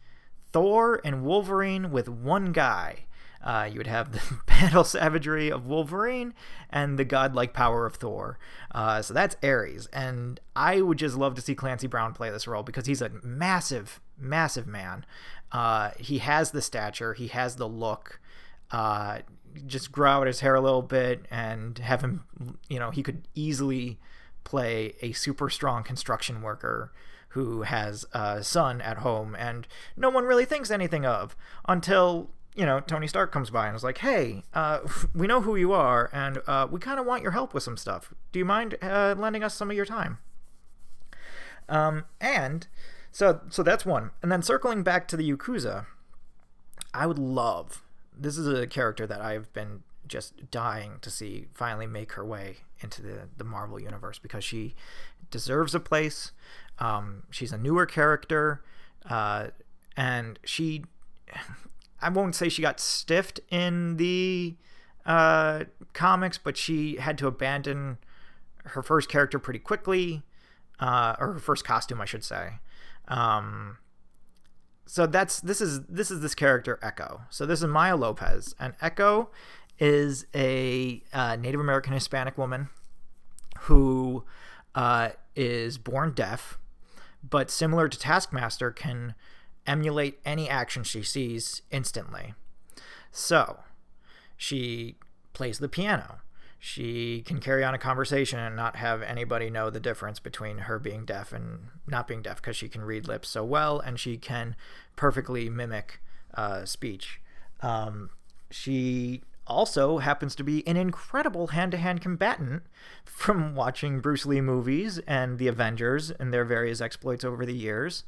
Thor 0.51 0.99
and 1.03 1.23
Wolverine 1.23 1.91
with 1.91 2.09
one 2.09 2.51
guy. 2.51 3.05
Uh, 3.43 3.69
you 3.71 3.77
would 3.77 3.87
have 3.87 4.11
the 4.11 4.21
battle 4.47 4.83
savagery 4.83 5.49
of 5.49 5.67
Wolverine 5.67 6.33
and 6.69 6.97
the 6.97 7.05
godlike 7.05 7.53
power 7.53 7.85
of 7.85 7.95
Thor. 7.95 8.37
Uh, 8.73 9.01
so 9.01 9.13
that's 9.13 9.35
Ares. 9.43 9.87
And 9.87 10.39
I 10.55 10.81
would 10.81 10.97
just 10.97 11.15
love 11.15 11.35
to 11.35 11.41
see 11.41 11.55
Clancy 11.55 11.87
Brown 11.87 12.13
play 12.13 12.29
this 12.29 12.47
role 12.47 12.63
because 12.63 12.85
he's 12.85 13.01
a 13.01 13.11
massive, 13.23 14.01
massive 14.17 14.67
man. 14.67 15.05
Uh, 15.51 15.91
he 15.97 16.19
has 16.19 16.51
the 16.51 16.61
stature, 16.61 17.13
he 17.13 17.27
has 17.27 17.55
the 17.55 17.67
look. 17.67 18.19
Uh, 18.71 19.19
just 19.65 19.91
grow 19.91 20.11
out 20.11 20.27
his 20.27 20.41
hair 20.41 20.55
a 20.55 20.61
little 20.61 20.81
bit 20.81 21.25
and 21.31 21.79
have 21.79 22.01
him, 22.01 22.23
you 22.69 22.79
know, 22.79 22.91
he 22.91 23.01
could 23.01 23.27
easily 23.33 23.97
play 24.43 24.93
a 25.01 25.11
super 25.13 25.49
strong 25.49 25.83
construction 25.83 26.41
worker 26.41 26.91
who 27.29 27.63
has 27.63 28.05
a 28.13 28.43
son 28.43 28.81
at 28.81 28.99
home 28.99 29.35
and 29.37 29.67
no 29.95 30.09
one 30.09 30.23
really 30.23 30.45
thinks 30.45 30.71
anything 30.71 31.05
of 31.05 31.35
until 31.67 32.29
you 32.57 32.65
know 32.65 32.79
Tony 32.79 33.07
Stark 33.07 33.31
comes 33.31 33.49
by 33.49 33.67
and 33.67 33.75
is 33.75 33.83
like, 33.83 33.99
"Hey, 33.99 34.43
uh, 34.53 34.79
we 35.15 35.27
know 35.27 35.41
who 35.41 35.55
you 35.55 35.71
are, 35.71 36.09
and 36.11 36.39
uh, 36.47 36.67
we 36.69 36.79
kind 36.79 36.99
of 36.99 37.05
want 37.05 37.21
your 37.21 37.31
help 37.31 37.53
with 37.53 37.63
some 37.63 37.77
stuff. 37.77 38.13
Do 38.31 38.39
you 38.39 38.45
mind 38.45 38.75
uh, 38.81 39.15
lending 39.17 39.43
us 39.43 39.53
some 39.53 39.69
of 39.69 39.77
your 39.77 39.85
time?" 39.85 40.17
Um, 41.69 42.05
and 42.19 42.67
so 43.11 43.41
so 43.49 43.63
that's 43.63 43.85
one. 43.85 44.11
And 44.21 44.31
then 44.31 44.41
circling 44.41 44.83
back 44.83 45.07
to 45.09 45.17
the 45.17 45.31
Yakuza, 45.31 45.85
I 46.93 47.05
would 47.05 47.19
love. 47.19 47.83
This 48.19 48.37
is 48.37 48.47
a 48.47 48.65
character 48.65 49.05
that 49.05 49.21
I've 49.21 49.53
been 49.53 49.83
just 50.07 50.49
dying 50.49 50.93
to 51.01 51.09
see 51.09 51.47
finally 51.53 51.85
make 51.85 52.13
her 52.13 52.25
way 52.25 52.57
into 52.79 53.01
the, 53.01 53.27
the 53.37 53.43
Marvel 53.43 53.79
universe 53.79 54.19
because 54.19 54.43
she 54.43 54.73
deserves 55.29 55.75
a 55.75 55.79
place. 55.79 56.31
Um, 56.79 57.23
she's 57.29 57.51
a 57.51 57.57
newer 57.57 57.85
character, 57.85 58.63
uh, 59.09 59.47
and 59.95 60.39
she, 60.43 60.83
I 62.01 62.09
won't 62.09 62.35
say 62.35 62.49
she 62.49 62.61
got 62.61 62.79
stiffed 62.79 63.39
in 63.49 63.97
the 63.97 64.55
uh, 65.05 65.65
comics, 65.93 66.37
but 66.37 66.57
she 66.57 66.97
had 66.97 67.17
to 67.19 67.27
abandon 67.27 67.97
her 68.65 68.83
first 68.83 69.09
character 69.09 69.39
pretty 69.39 69.59
quickly, 69.59 70.23
uh, 70.79 71.15
or 71.19 71.33
her 71.33 71.39
first 71.39 71.63
costume, 71.63 72.01
I 72.01 72.05
should 72.05 72.23
say. 72.23 72.59
Um, 73.07 73.77
so 74.85 75.05
that's 75.05 75.39
this 75.41 75.59
is 75.59 75.83
this 75.85 76.11
is 76.11 76.21
this 76.21 76.35
character 76.35 76.79
Echo. 76.81 77.21
So 77.29 77.45
this 77.45 77.61
is 77.61 77.67
Maya 77.67 77.95
Lopez, 77.95 78.55
and 78.59 78.73
Echo 78.81 79.29
is 79.79 80.25
a 80.33 81.03
uh, 81.13 81.35
Native 81.35 81.59
American 81.59 81.93
Hispanic 81.93 82.37
woman 82.37 82.69
who 83.61 84.23
uh, 84.75 85.09
is 85.35 85.77
born 85.77 86.13
deaf, 86.13 86.57
but 87.27 87.49
similar 87.51 87.87
to 87.89 87.99
Taskmaster, 87.99 88.71
can 88.71 89.13
emulate 89.67 90.19
any 90.25 90.49
action 90.49 90.83
she 90.83 91.03
sees 91.03 91.61
instantly. 91.71 92.33
So, 93.11 93.59
she 94.35 94.95
plays 95.33 95.59
the 95.59 95.69
piano. 95.69 96.19
She 96.59 97.21
can 97.21 97.39
carry 97.39 97.63
on 97.63 97.75
a 97.75 97.79
conversation 97.79 98.39
and 98.39 98.55
not 98.55 98.77
have 98.77 99.01
anybody 99.01 99.49
know 99.49 99.69
the 99.69 99.79
difference 99.79 100.19
between 100.19 100.59
her 100.59 100.79
being 100.79 101.05
deaf 101.05 101.31
and 101.31 101.67
not 101.85 102.07
being 102.07 102.23
deaf 102.23 102.37
because 102.37 102.55
she 102.55 102.67
can 102.67 102.83
read 102.83 103.07
lips 103.07 103.29
so 103.29 103.43
well 103.43 103.79
and 103.79 103.99
she 103.99 104.17
can 104.17 104.55
perfectly 104.95 105.49
mimic 105.49 106.01
uh, 106.33 106.65
speech. 106.65 107.21
Um, 107.61 108.09
she 108.49 109.21
also 109.45 109.99
happens 109.99 110.35
to 110.35 110.43
be 110.43 110.67
an 110.67 110.77
incredible 110.77 111.47
hand 111.47 111.71
to 111.71 111.77
hand 111.77 112.01
combatant 112.01 112.63
from 113.05 113.55
watching 113.55 113.99
Bruce 113.99 114.25
Lee 114.25 114.41
movies 114.41 114.99
and 115.07 115.37
the 115.37 115.47
Avengers 115.47 116.11
and 116.11 116.33
their 116.33 116.43
various 116.43 116.81
exploits 116.81 117.23
over 117.23 117.45
the 117.45 117.55
years. 117.55 118.03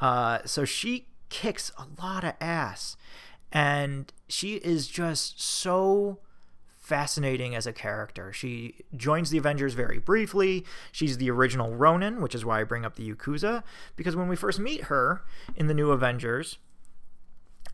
Uh, 0.00 0.38
so 0.44 0.64
she 0.64 1.06
kicks 1.28 1.70
a 1.78 2.02
lot 2.02 2.24
of 2.24 2.34
ass. 2.40 2.96
And 3.52 4.12
she 4.28 4.54
is 4.56 4.86
just 4.86 5.42
so 5.42 6.18
fascinating 6.78 7.54
as 7.54 7.66
a 7.66 7.72
character. 7.72 8.32
She 8.32 8.84
joins 8.96 9.30
the 9.30 9.38
Avengers 9.38 9.74
very 9.74 9.98
briefly. 9.98 10.64
She's 10.90 11.18
the 11.18 11.30
original 11.30 11.74
Ronin, 11.74 12.20
which 12.20 12.34
is 12.34 12.44
why 12.44 12.60
I 12.60 12.64
bring 12.64 12.84
up 12.84 12.96
the 12.96 13.08
Yakuza, 13.08 13.62
because 13.96 14.16
when 14.16 14.28
we 14.28 14.36
first 14.36 14.58
meet 14.58 14.84
her 14.84 15.22
in 15.54 15.68
the 15.68 15.74
new 15.74 15.90
Avengers, 15.90 16.58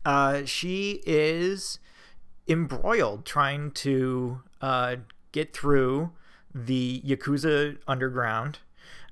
uh, 0.05 0.45
she 0.45 1.01
is 1.05 1.79
embroiled 2.47 3.25
trying 3.25 3.71
to 3.71 4.41
uh, 4.61 4.97
get 5.31 5.53
through 5.53 6.11
the 6.53 7.01
Yakuza 7.05 7.77
underground 7.87 8.59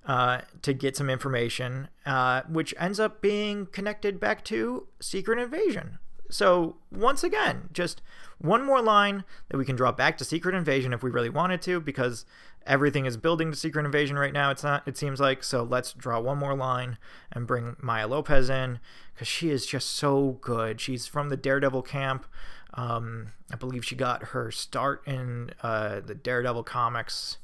uh, 0.06 0.42
to 0.62 0.74
get 0.74 0.96
some 0.96 1.10
information, 1.10 1.88
uh, 2.06 2.42
which 2.48 2.74
ends 2.80 3.00
up 3.00 3.22
being 3.22 3.66
connected 3.68 4.20
back 4.20 4.44
to 4.46 4.88
Secret 5.00 5.40
Invasion. 5.40 5.98
So, 6.30 6.78
once 6.92 7.24
again, 7.24 7.70
just 7.72 8.02
one 8.40 8.64
more 8.66 8.82
line 8.82 9.24
that 9.50 9.58
we 9.58 9.66
can 9.66 9.76
draw 9.76 9.92
back 9.92 10.18
to 10.18 10.26
Secret 10.26 10.56
Invasion 10.56 10.94
if 10.94 11.04
we 11.04 11.10
really 11.10 11.30
wanted 11.30 11.62
to, 11.64 11.80
because 11.80 12.26
everything 12.66 13.06
is 13.06 13.18
building 13.18 13.52
to 13.52 13.58
Secret 13.58 13.86
Invasion 13.86 14.18
right 14.18 14.34
now. 14.34 14.52
It's 14.52 14.64
not. 14.64 14.88
It 14.88 14.98
seems 14.98 15.20
like 15.20 15.44
so. 15.44 15.64
Let's 15.64 15.94
draw 15.94 16.20
one 16.20 16.38
more 16.38 16.56
line 16.56 16.98
and 17.32 17.48
bring 17.48 17.76
Maya 17.80 18.08
Lopez 18.08 18.50
in 18.50 18.80
because 19.14 19.28
she 19.28 19.50
is 19.50 19.66
just 19.66 19.92
so 19.92 20.38
good. 20.42 20.82
She's 20.82 21.06
from 21.08 21.30
the 21.30 21.38
Daredevil 21.38 21.84
camp. 21.84 22.26
Um, 22.74 23.32
I 23.52 23.56
believe 23.56 23.86
she 23.86 23.96
got 23.96 24.24
her 24.26 24.52
start 24.52 25.02
in 25.08 25.52
uh, 25.64 26.02
the 26.02 26.16
Daredevil 26.16 26.64
comics 26.64 27.38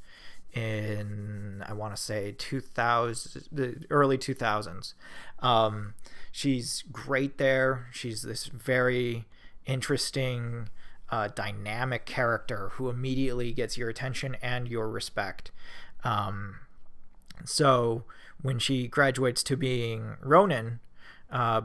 in 0.53 1.63
I 1.67 1.73
want 1.73 1.95
to 1.95 2.01
say 2.01 2.33
2000 2.37 3.47
the 3.51 3.85
early 3.89 4.17
2000s. 4.17 4.93
Um, 5.39 5.93
she's 6.31 6.83
great 6.91 7.37
there. 7.37 7.87
She's 7.91 8.21
this 8.21 8.45
very 8.47 9.25
interesting 9.65 10.69
uh, 11.09 11.27
dynamic 11.27 12.05
character 12.05 12.69
who 12.73 12.89
immediately 12.89 13.51
gets 13.51 13.77
your 13.77 13.89
attention 13.89 14.37
and 14.41 14.67
your 14.67 14.89
respect. 14.89 15.51
Um, 16.03 16.59
so 17.45 18.05
when 18.41 18.59
she 18.59 18.87
graduates 18.87 19.43
to 19.43 19.57
being 19.57 20.15
Ronin, 20.21 20.79
uh, 21.31 21.61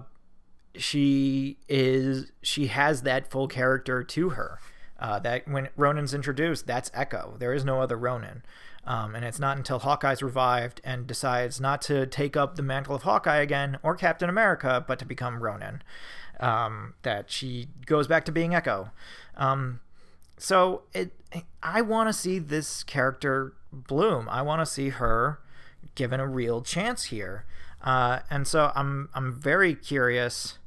she 0.75 1.59
is 1.69 2.33
she 2.43 2.67
has 2.67 3.03
that 3.03 3.31
full 3.31 3.49
character 3.49 4.03
to 4.03 4.31
her. 4.31 4.59
Uh, 4.99 5.19
that 5.19 5.47
when 5.47 5.69
Ronin's 5.77 6.15
introduced, 6.15 6.67
that's 6.67 6.91
Echo. 6.95 7.37
There 7.39 7.53
is 7.53 7.65
no 7.65 7.81
other 7.81 7.97
Ronin. 7.97 8.43
Um, 8.87 9.17
and 9.17 9.25
it's 9.25 9.41
not 9.41 9.57
until 9.57 9.81
Hawkeye's 9.81 10.23
revived 10.23 10.81
and 10.85 11.07
decides 11.07 11.61
not 11.61 11.83
to 11.83 12.07
take 12.07 12.37
up 12.37 12.55
the 12.55 12.63
mantle 12.63 12.95
of 12.95 13.03
Hawkeye 13.03 13.39
again 13.39 13.79
or 13.83 13.97
Captain 13.97 14.29
America, 14.29 14.85
but 14.87 15.01
to 15.01 15.05
become 15.05 15.43
Ronin, 15.43 15.83
um, 16.39 16.95
that 17.03 17.31
she 17.31 17.67
goes 17.85 18.07
back 18.07 18.25
to 18.27 18.33
being 18.33 18.55
Echo. 18.55 18.91
Um, 19.37 19.81
so 20.39 20.83
it, 20.93 21.13
I 21.63 21.81
want 21.81 22.09
to 22.09 22.13
see 22.13 22.39
this 22.39 22.85
character 22.85 23.55
bloom. 23.73 24.29
I 24.29 24.43
want 24.43 24.61
to 24.61 24.67
see 24.67 24.91
her 24.91 25.41
given 25.95 26.21
a 26.21 26.27
real 26.27 26.63
chance 26.63 27.05
here, 27.05 27.45
uh, 27.83 28.21
and 28.31 28.47
so 28.47 28.71
I'm 28.75 29.09
I'm 29.15 29.33
very 29.33 29.75
curious 29.75 30.59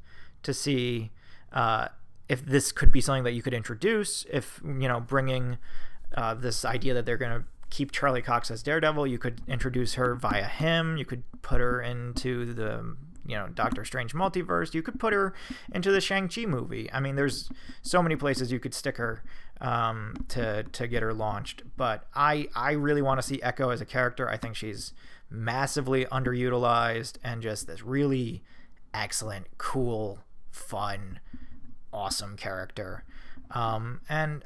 to 0.43 0.53
see 0.53 1.11
uh, 1.53 1.89
if 2.27 2.45
this 2.45 2.71
could 2.71 2.91
be 2.91 3.01
something 3.01 3.23
that 3.23 3.33
you 3.33 3.41
could 3.41 3.53
introduce. 3.53 4.25
If 4.31 4.59
you 4.63 4.87
know, 4.87 4.99
bringing 4.99 5.57
uh, 6.15 6.33
this 6.33 6.65
idea 6.65 6.93
that 6.95 7.05
they're 7.05 7.17
going 7.17 7.41
to 7.41 7.45
keep 7.69 7.91
Charlie 7.91 8.21
Cox 8.21 8.51
as 8.51 8.63
Daredevil, 8.63 9.07
you 9.07 9.17
could 9.17 9.41
introduce 9.47 9.95
her 9.95 10.15
via 10.15 10.43
him. 10.43 10.97
You 10.97 11.05
could 11.05 11.23
put 11.41 11.61
her 11.61 11.81
into 11.81 12.53
the 12.53 12.95
you 13.25 13.35
know 13.35 13.47
Doctor 13.47 13.85
Strange 13.85 14.13
multiverse. 14.13 14.73
You 14.73 14.81
could 14.81 14.99
put 14.99 15.13
her 15.13 15.33
into 15.73 15.91
the 15.91 16.01
Shang 16.01 16.27
Chi 16.27 16.45
movie. 16.45 16.91
I 16.91 16.99
mean, 16.99 17.15
there's 17.15 17.49
so 17.81 18.01
many 18.01 18.15
places 18.15 18.51
you 18.51 18.59
could 18.59 18.73
stick 18.73 18.97
her 18.97 19.23
um, 19.61 20.15
to 20.29 20.63
to 20.63 20.87
get 20.87 21.03
her 21.03 21.13
launched. 21.13 21.63
But 21.77 22.05
I 22.15 22.47
I 22.55 22.71
really 22.71 23.01
want 23.01 23.21
to 23.21 23.27
see 23.27 23.41
Echo 23.41 23.69
as 23.69 23.81
a 23.81 23.85
character. 23.85 24.27
I 24.27 24.37
think 24.37 24.55
she's 24.55 24.93
massively 25.29 26.05
underutilized 26.05 27.17
and 27.23 27.41
just 27.41 27.67
this 27.67 27.83
really 27.83 28.43
excellent, 28.93 29.45
cool, 29.57 30.19
fun, 30.49 31.19
awesome 31.93 32.35
character. 32.35 33.03
Um, 33.51 34.01
and 34.07 34.43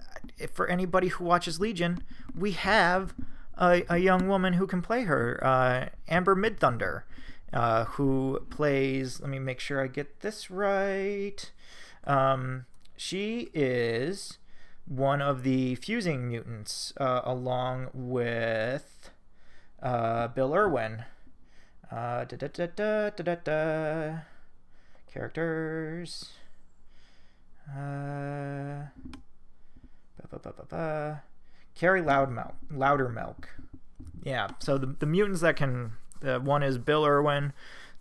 for 0.54 0.68
anybody 0.68 1.10
who 1.10 1.24
watches 1.24 1.60
Legion, 1.60 2.04
we 2.36 2.52
have 2.52 3.14
a, 3.58 3.84
a 3.90 3.98
young 3.98 4.28
woman 4.28 4.54
who 4.54 4.68
can 4.68 4.82
play 4.82 5.04
her, 5.04 5.40
uh, 5.44 5.90
Amber 6.08 6.36
Midthunder, 6.36 7.04
uh, 7.52 7.86
who 7.86 8.42
plays. 8.50 9.20
Let 9.20 9.30
me 9.30 9.40
make 9.40 9.60
sure 9.60 9.82
I 9.82 9.88
get 9.88 10.22
this 10.22 10.50
right. 10.50 11.52
Um, 12.06 12.66
she 12.96 13.50
is 13.54 14.38
one 14.86 15.22
of 15.22 15.44
the 15.44 15.76
fusing 15.76 16.28
mutants, 16.28 16.94
uh, 16.98 17.22
along 17.24 17.90
with 17.94 19.12
uh, 19.82 20.28
Bill 20.30 20.54
Irwin. 20.54 21.06
Uh, 21.92 22.26
da, 22.26 22.48
da, 22.48 23.12
da, 23.36 24.18
Characters. 25.12 26.34
Uh, 27.70 28.88
ba, 30.30 30.40
ba, 30.40 30.40
ba, 30.44 30.66
ba, 30.70 31.24
Carrie 31.76 32.02
Loudmilk. 32.02 32.54
Loudermilk. 32.72 33.46
Yeah. 34.24 34.50
So 34.60 34.78
the 34.78 34.88
the 34.88 35.06
mutants 35.06 35.42
that 35.42 35.56
can. 35.56 35.94
The 36.20 36.40
one 36.40 36.64
is 36.64 36.78
Bill 36.78 37.06
Irwin, 37.06 37.52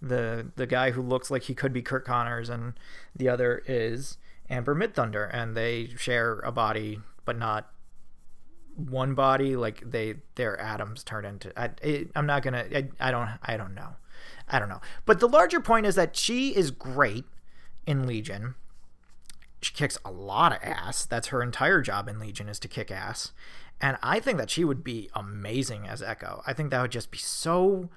the 0.00 0.46
the 0.54 0.66
guy 0.66 0.92
who 0.92 1.02
looks 1.02 1.30
like 1.30 1.42
he 1.44 1.54
could 1.54 1.72
be 1.72 1.82
Curt 1.82 2.04
Connors, 2.04 2.48
and 2.48 2.74
the 3.16 3.28
other 3.28 3.62
is 3.66 4.16
Amber 4.48 4.76
Midthunder, 4.76 5.28
and 5.32 5.56
they 5.56 5.88
share 5.96 6.38
a 6.40 6.52
body, 6.52 7.00
but 7.24 7.36
not 7.36 7.72
one 8.76 9.14
body 9.14 9.56
like 9.56 9.82
they 9.90 10.14
their 10.36 10.58
atoms 10.60 11.04
turn 11.04 11.24
into 11.24 11.52
I, 11.60 12.06
i'm 12.16 12.26
not 12.26 12.42
gonna 12.42 12.64
I, 12.74 12.88
I 12.98 13.10
don't 13.10 13.28
i 13.42 13.56
don't 13.56 13.74
know 13.74 13.96
i 14.48 14.58
don't 14.58 14.68
know 14.68 14.80
but 15.04 15.20
the 15.20 15.28
larger 15.28 15.60
point 15.60 15.84
is 15.84 15.94
that 15.96 16.16
she 16.16 16.56
is 16.56 16.70
great 16.70 17.24
in 17.86 18.06
legion 18.06 18.54
she 19.62 19.72
kicks 19.72 19.98
a 20.04 20.10
lot 20.10 20.52
of 20.52 20.58
ass. 20.62 21.04
That's 21.04 21.28
her 21.28 21.42
entire 21.42 21.80
job 21.80 22.08
in 22.08 22.18
legion 22.18 22.48
is 22.48 22.58
to 22.60 22.68
kick 22.68 22.90
ass. 22.90 23.32
And 23.80 23.96
i 24.02 24.20
think 24.20 24.38
that 24.38 24.50
she 24.50 24.64
would 24.64 24.84
be 24.84 25.08
amazing 25.14 25.86
as 25.86 26.02
echo. 26.02 26.42
I 26.46 26.52
think 26.52 26.70
that 26.70 26.82
would 26.82 26.92
just 26.92 27.10
be 27.10 27.18
so 27.18 27.88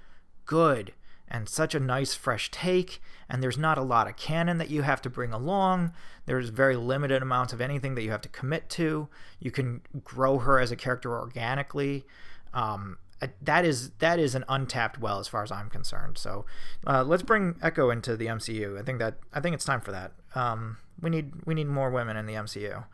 good 0.46 0.94
and 1.28 1.50
such 1.50 1.74
a 1.74 1.80
nice 1.80 2.14
fresh 2.14 2.52
take. 2.52 3.02
And 3.28 3.42
there's 3.42 3.58
not 3.58 3.78
a 3.78 3.84
lot 3.84 4.08
of 4.08 4.16
canon 4.16 4.58
that 4.60 4.70
you 4.70 4.84
have 4.84 5.02
to 5.04 5.10
bring 5.10 5.34
along. 5.34 5.92
There's 6.26 6.50
very 6.50 6.76
limited 6.76 7.22
amounts 7.22 7.54
of 7.54 7.62
anything 7.62 7.96
that 7.96 8.04
you 8.04 8.12
have 8.12 8.22
to 8.22 8.30
commit 8.30 8.70
to. 8.72 9.08
You 9.40 9.52
can 9.52 9.82
grow 10.04 10.40
her 10.40 10.60
as 10.60 10.72
a 10.72 10.76
character 10.76 11.18
organically. 11.18 12.06
Um, 12.54 12.98
that 13.42 13.66
is 13.66 13.92
that 14.00 14.20
is 14.20 14.36
an 14.36 14.44
untapped 14.48 15.00
well 15.00 15.20
as 15.20 15.28
far 15.28 15.44
as 15.44 15.52
i'm 15.52 15.70
concerned. 15.70 16.18
So 16.18 16.46
uh, 16.88 17.04
let's 17.04 17.24
bring 17.24 17.56
echo 17.62 17.90
into 17.90 18.16
the 18.16 18.28
mcu 18.28 18.80
i 18.80 18.84
think 18.84 19.00
that 19.00 19.16
i 19.34 19.40
think 19.40 19.54
it's 19.56 19.66
time 19.66 19.82
for 19.82 19.92
that. 19.92 20.12
Um, 20.36 20.78
we 21.02 21.10
need 21.10 21.34
we 21.46 21.54
need 21.54 21.68
more 21.68 21.90
women 21.90 22.18
in 22.18 22.26
the 22.26 22.34
mcu 22.34 22.86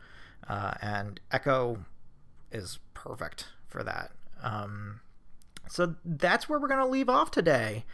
uh, 0.48 0.72
and 0.80 1.20
echo 1.30 1.84
is 2.50 2.78
perfect 2.94 3.46
for 3.66 3.82
that. 3.82 4.10
Um, 4.42 5.00
so 5.68 5.94
that's 6.04 6.48
where 6.48 6.58
we're 6.58 6.68
to 6.68 6.86
leave 6.86 7.08
off 7.08 7.30
today. 7.30 7.84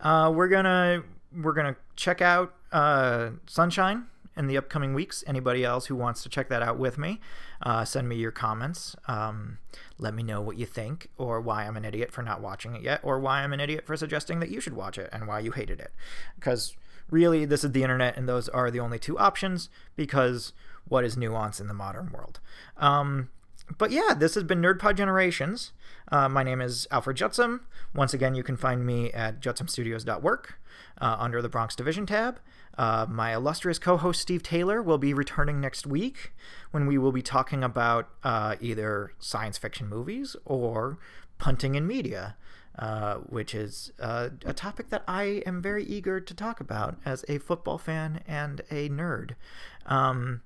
Uh, 0.00 0.32
we're 0.34 0.48
gonna 0.48 1.02
we're 1.42 1.52
gonna 1.52 1.76
check 1.96 2.20
out 2.20 2.54
uh, 2.72 3.30
Sunshine 3.46 4.06
in 4.36 4.46
the 4.46 4.56
upcoming 4.56 4.94
weeks. 4.94 5.22
Anybody 5.26 5.64
else 5.64 5.86
who 5.86 5.96
wants 5.96 6.22
to 6.22 6.28
check 6.28 6.48
that 6.48 6.62
out 6.62 6.78
with 6.78 6.98
me, 6.98 7.20
uh, 7.62 7.84
send 7.84 8.08
me 8.08 8.16
your 8.16 8.30
comments. 8.30 8.96
Um, 9.06 9.58
let 9.98 10.14
me 10.14 10.22
know 10.22 10.40
what 10.40 10.56
you 10.56 10.66
think, 10.66 11.08
or 11.16 11.40
why 11.40 11.64
I'm 11.64 11.76
an 11.76 11.84
idiot 11.84 12.12
for 12.12 12.22
not 12.22 12.40
watching 12.40 12.74
it 12.74 12.82
yet, 12.82 13.00
or 13.02 13.18
why 13.18 13.42
I'm 13.42 13.52
an 13.52 13.60
idiot 13.60 13.86
for 13.86 13.96
suggesting 13.96 14.40
that 14.40 14.50
you 14.50 14.60
should 14.60 14.74
watch 14.74 14.98
it 14.98 15.08
and 15.12 15.26
why 15.26 15.40
you 15.40 15.52
hated 15.52 15.80
it. 15.80 15.92
Because 16.34 16.76
really, 17.10 17.44
this 17.44 17.64
is 17.64 17.72
the 17.72 17.82
internet, 17.82 18.16
and 18.16 18.28
those 18.28 18.48
are 18.48 18.70
the 18.70 18.80
only 18.80 18.98
two 18.98 19.18
options. 19.18 19.68
Because 19.96 20.52
what 20.86 21.04
is 21.04 21.16
nuance 21.16 21.60
in 21.60 21.68
the 21.68 21.74
modern 21.74 22.10
world? 22.10 22.40
Um, 22.76 23.30
but 23.78 23.90
yeah, 23.90 24.14
this 24.16 24.34
has 24.34 24.44
been 24.44 24.60
NerdPod 24.60 24.96
Generations. 24.96 25.72
Uh, 26.12 26.28
my 26.28 26.42
name 26.42 26.60
is 26.60 26.86
Alfred 26.90 27.16
Jutsum. 27.16 27.60
Once 27.94 28.12
again, 28.12 28.34
you 28.34 28.42
can 28.42 28.56
find 28.56 28.84
me 28.84 29.10
at 29.12 29.40
jutsumstudios.work 29.40 30.58
uh, 31.00 31.16
under 31.18 31.40
the 31.40 31.48
Bronx 31.48 31.74
Division 31.74 32.04
tab. 32.04 32.40
Uh, 32.76 33.06
my 33.08 33.34
illustrious 33.34 33.78
co 33.78 33.96
host 33.96 34.20
Steve 34.20 34.42
Taylor 34.42 34.82
will 34.82 34.98
be 34.98 35.14
returning 35.14 35.60
next 35.60 35.86
week 35.86 36.32
when 36.70 36.86
we 36.86 36.98
will 36.98 37.12
be 37.12 37.22
talking 37.22 37.62
about 37.62 38.08
uh, 38.22 38.56
either 38.60 39.12
science 39.18 39.58
fiction 39.58 39.88
movies 39.88 40.36
or 40.44 40.98
punting 41.38 41.74
in 41.74 41.86
media. 41.86 42.36
Uh, 42.76 43.18
which 43.28 43.54
is 43.54 43.92
uh, 44.00 44.30
a 44.44 44.52
topic 44.52 44.88
that 44.88 45.04
I 45.06 45.44
am 45.46 45.62
very 45.62 45.84
eager 45.84 46.18
to 46.18 46.34
talk 46.34 46.58
about 46.58 46.96
as 47.04 47.24
a 47.28 47.38
football 47.38 47.78
fan 47.78 48.20
and 48.26 48.62
a 48.68 48.88
nerd. 48.88 49.36
Um, 49.86 50.40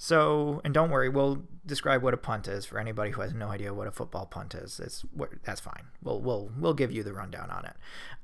so, 0.00 0.60
and 0.64 0.72
don't 0.72 0.90
worry, 0.90 1.08
we'll 1.08 1.42
describe 1.66 2.04
what 2.04 2.14
a 2.14 2.18
punt 2.18 2.46
is 2.46 2.64
for 2.64 2.78
anybody 2.78 3.10
who 3.10 3.20
has 3.20 3.34
no 3.34 3.48
idea 3.48 3.74
what 3.74 3.88
a 3.88 3.90
football 3.90 4.26
punt 4.26 4.54
is. 4.54 4.78
It's 4.78 5.04
that's 5.42 5.60
fine. 5.60 5.88
We'll 6.00 6.20
we'll 6.20 6.52
we'll 6.56 6.74
give 6.74 6.92
you 6.92 7.02
the 7.02 7.12
rundown 7.12 7.50
on 7.50 7.64
it. 7.64 7.74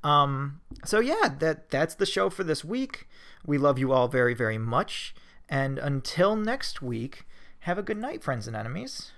Um, 0.05 0.61
so 0.85 1.01
yeah, 1.01 1.35
that 1.41 1.71
that's 1.71 1.97
the 1.97 2.07
show 2.07 2.31
for 2.31 2.45
this 2.45 2.65
week. 2.65 3.09
We 3.45 3.59
love 3.59 3.77
you 3.77 3.93
all 3.93 4.07
very 4.07 4.35
very 4.35 4.57
much, 4.57 5.17
and 5.49 5.81
until 5.81 6.37
next 6.37 6.81
week, 6.81 7.27
have 7.61 7.77
a 7.77 7.83
good 7.83 7.99
night, 7.99 8.23
friends 8.23 8.47
and 8.47 8.55
enemies. 8.55 9.11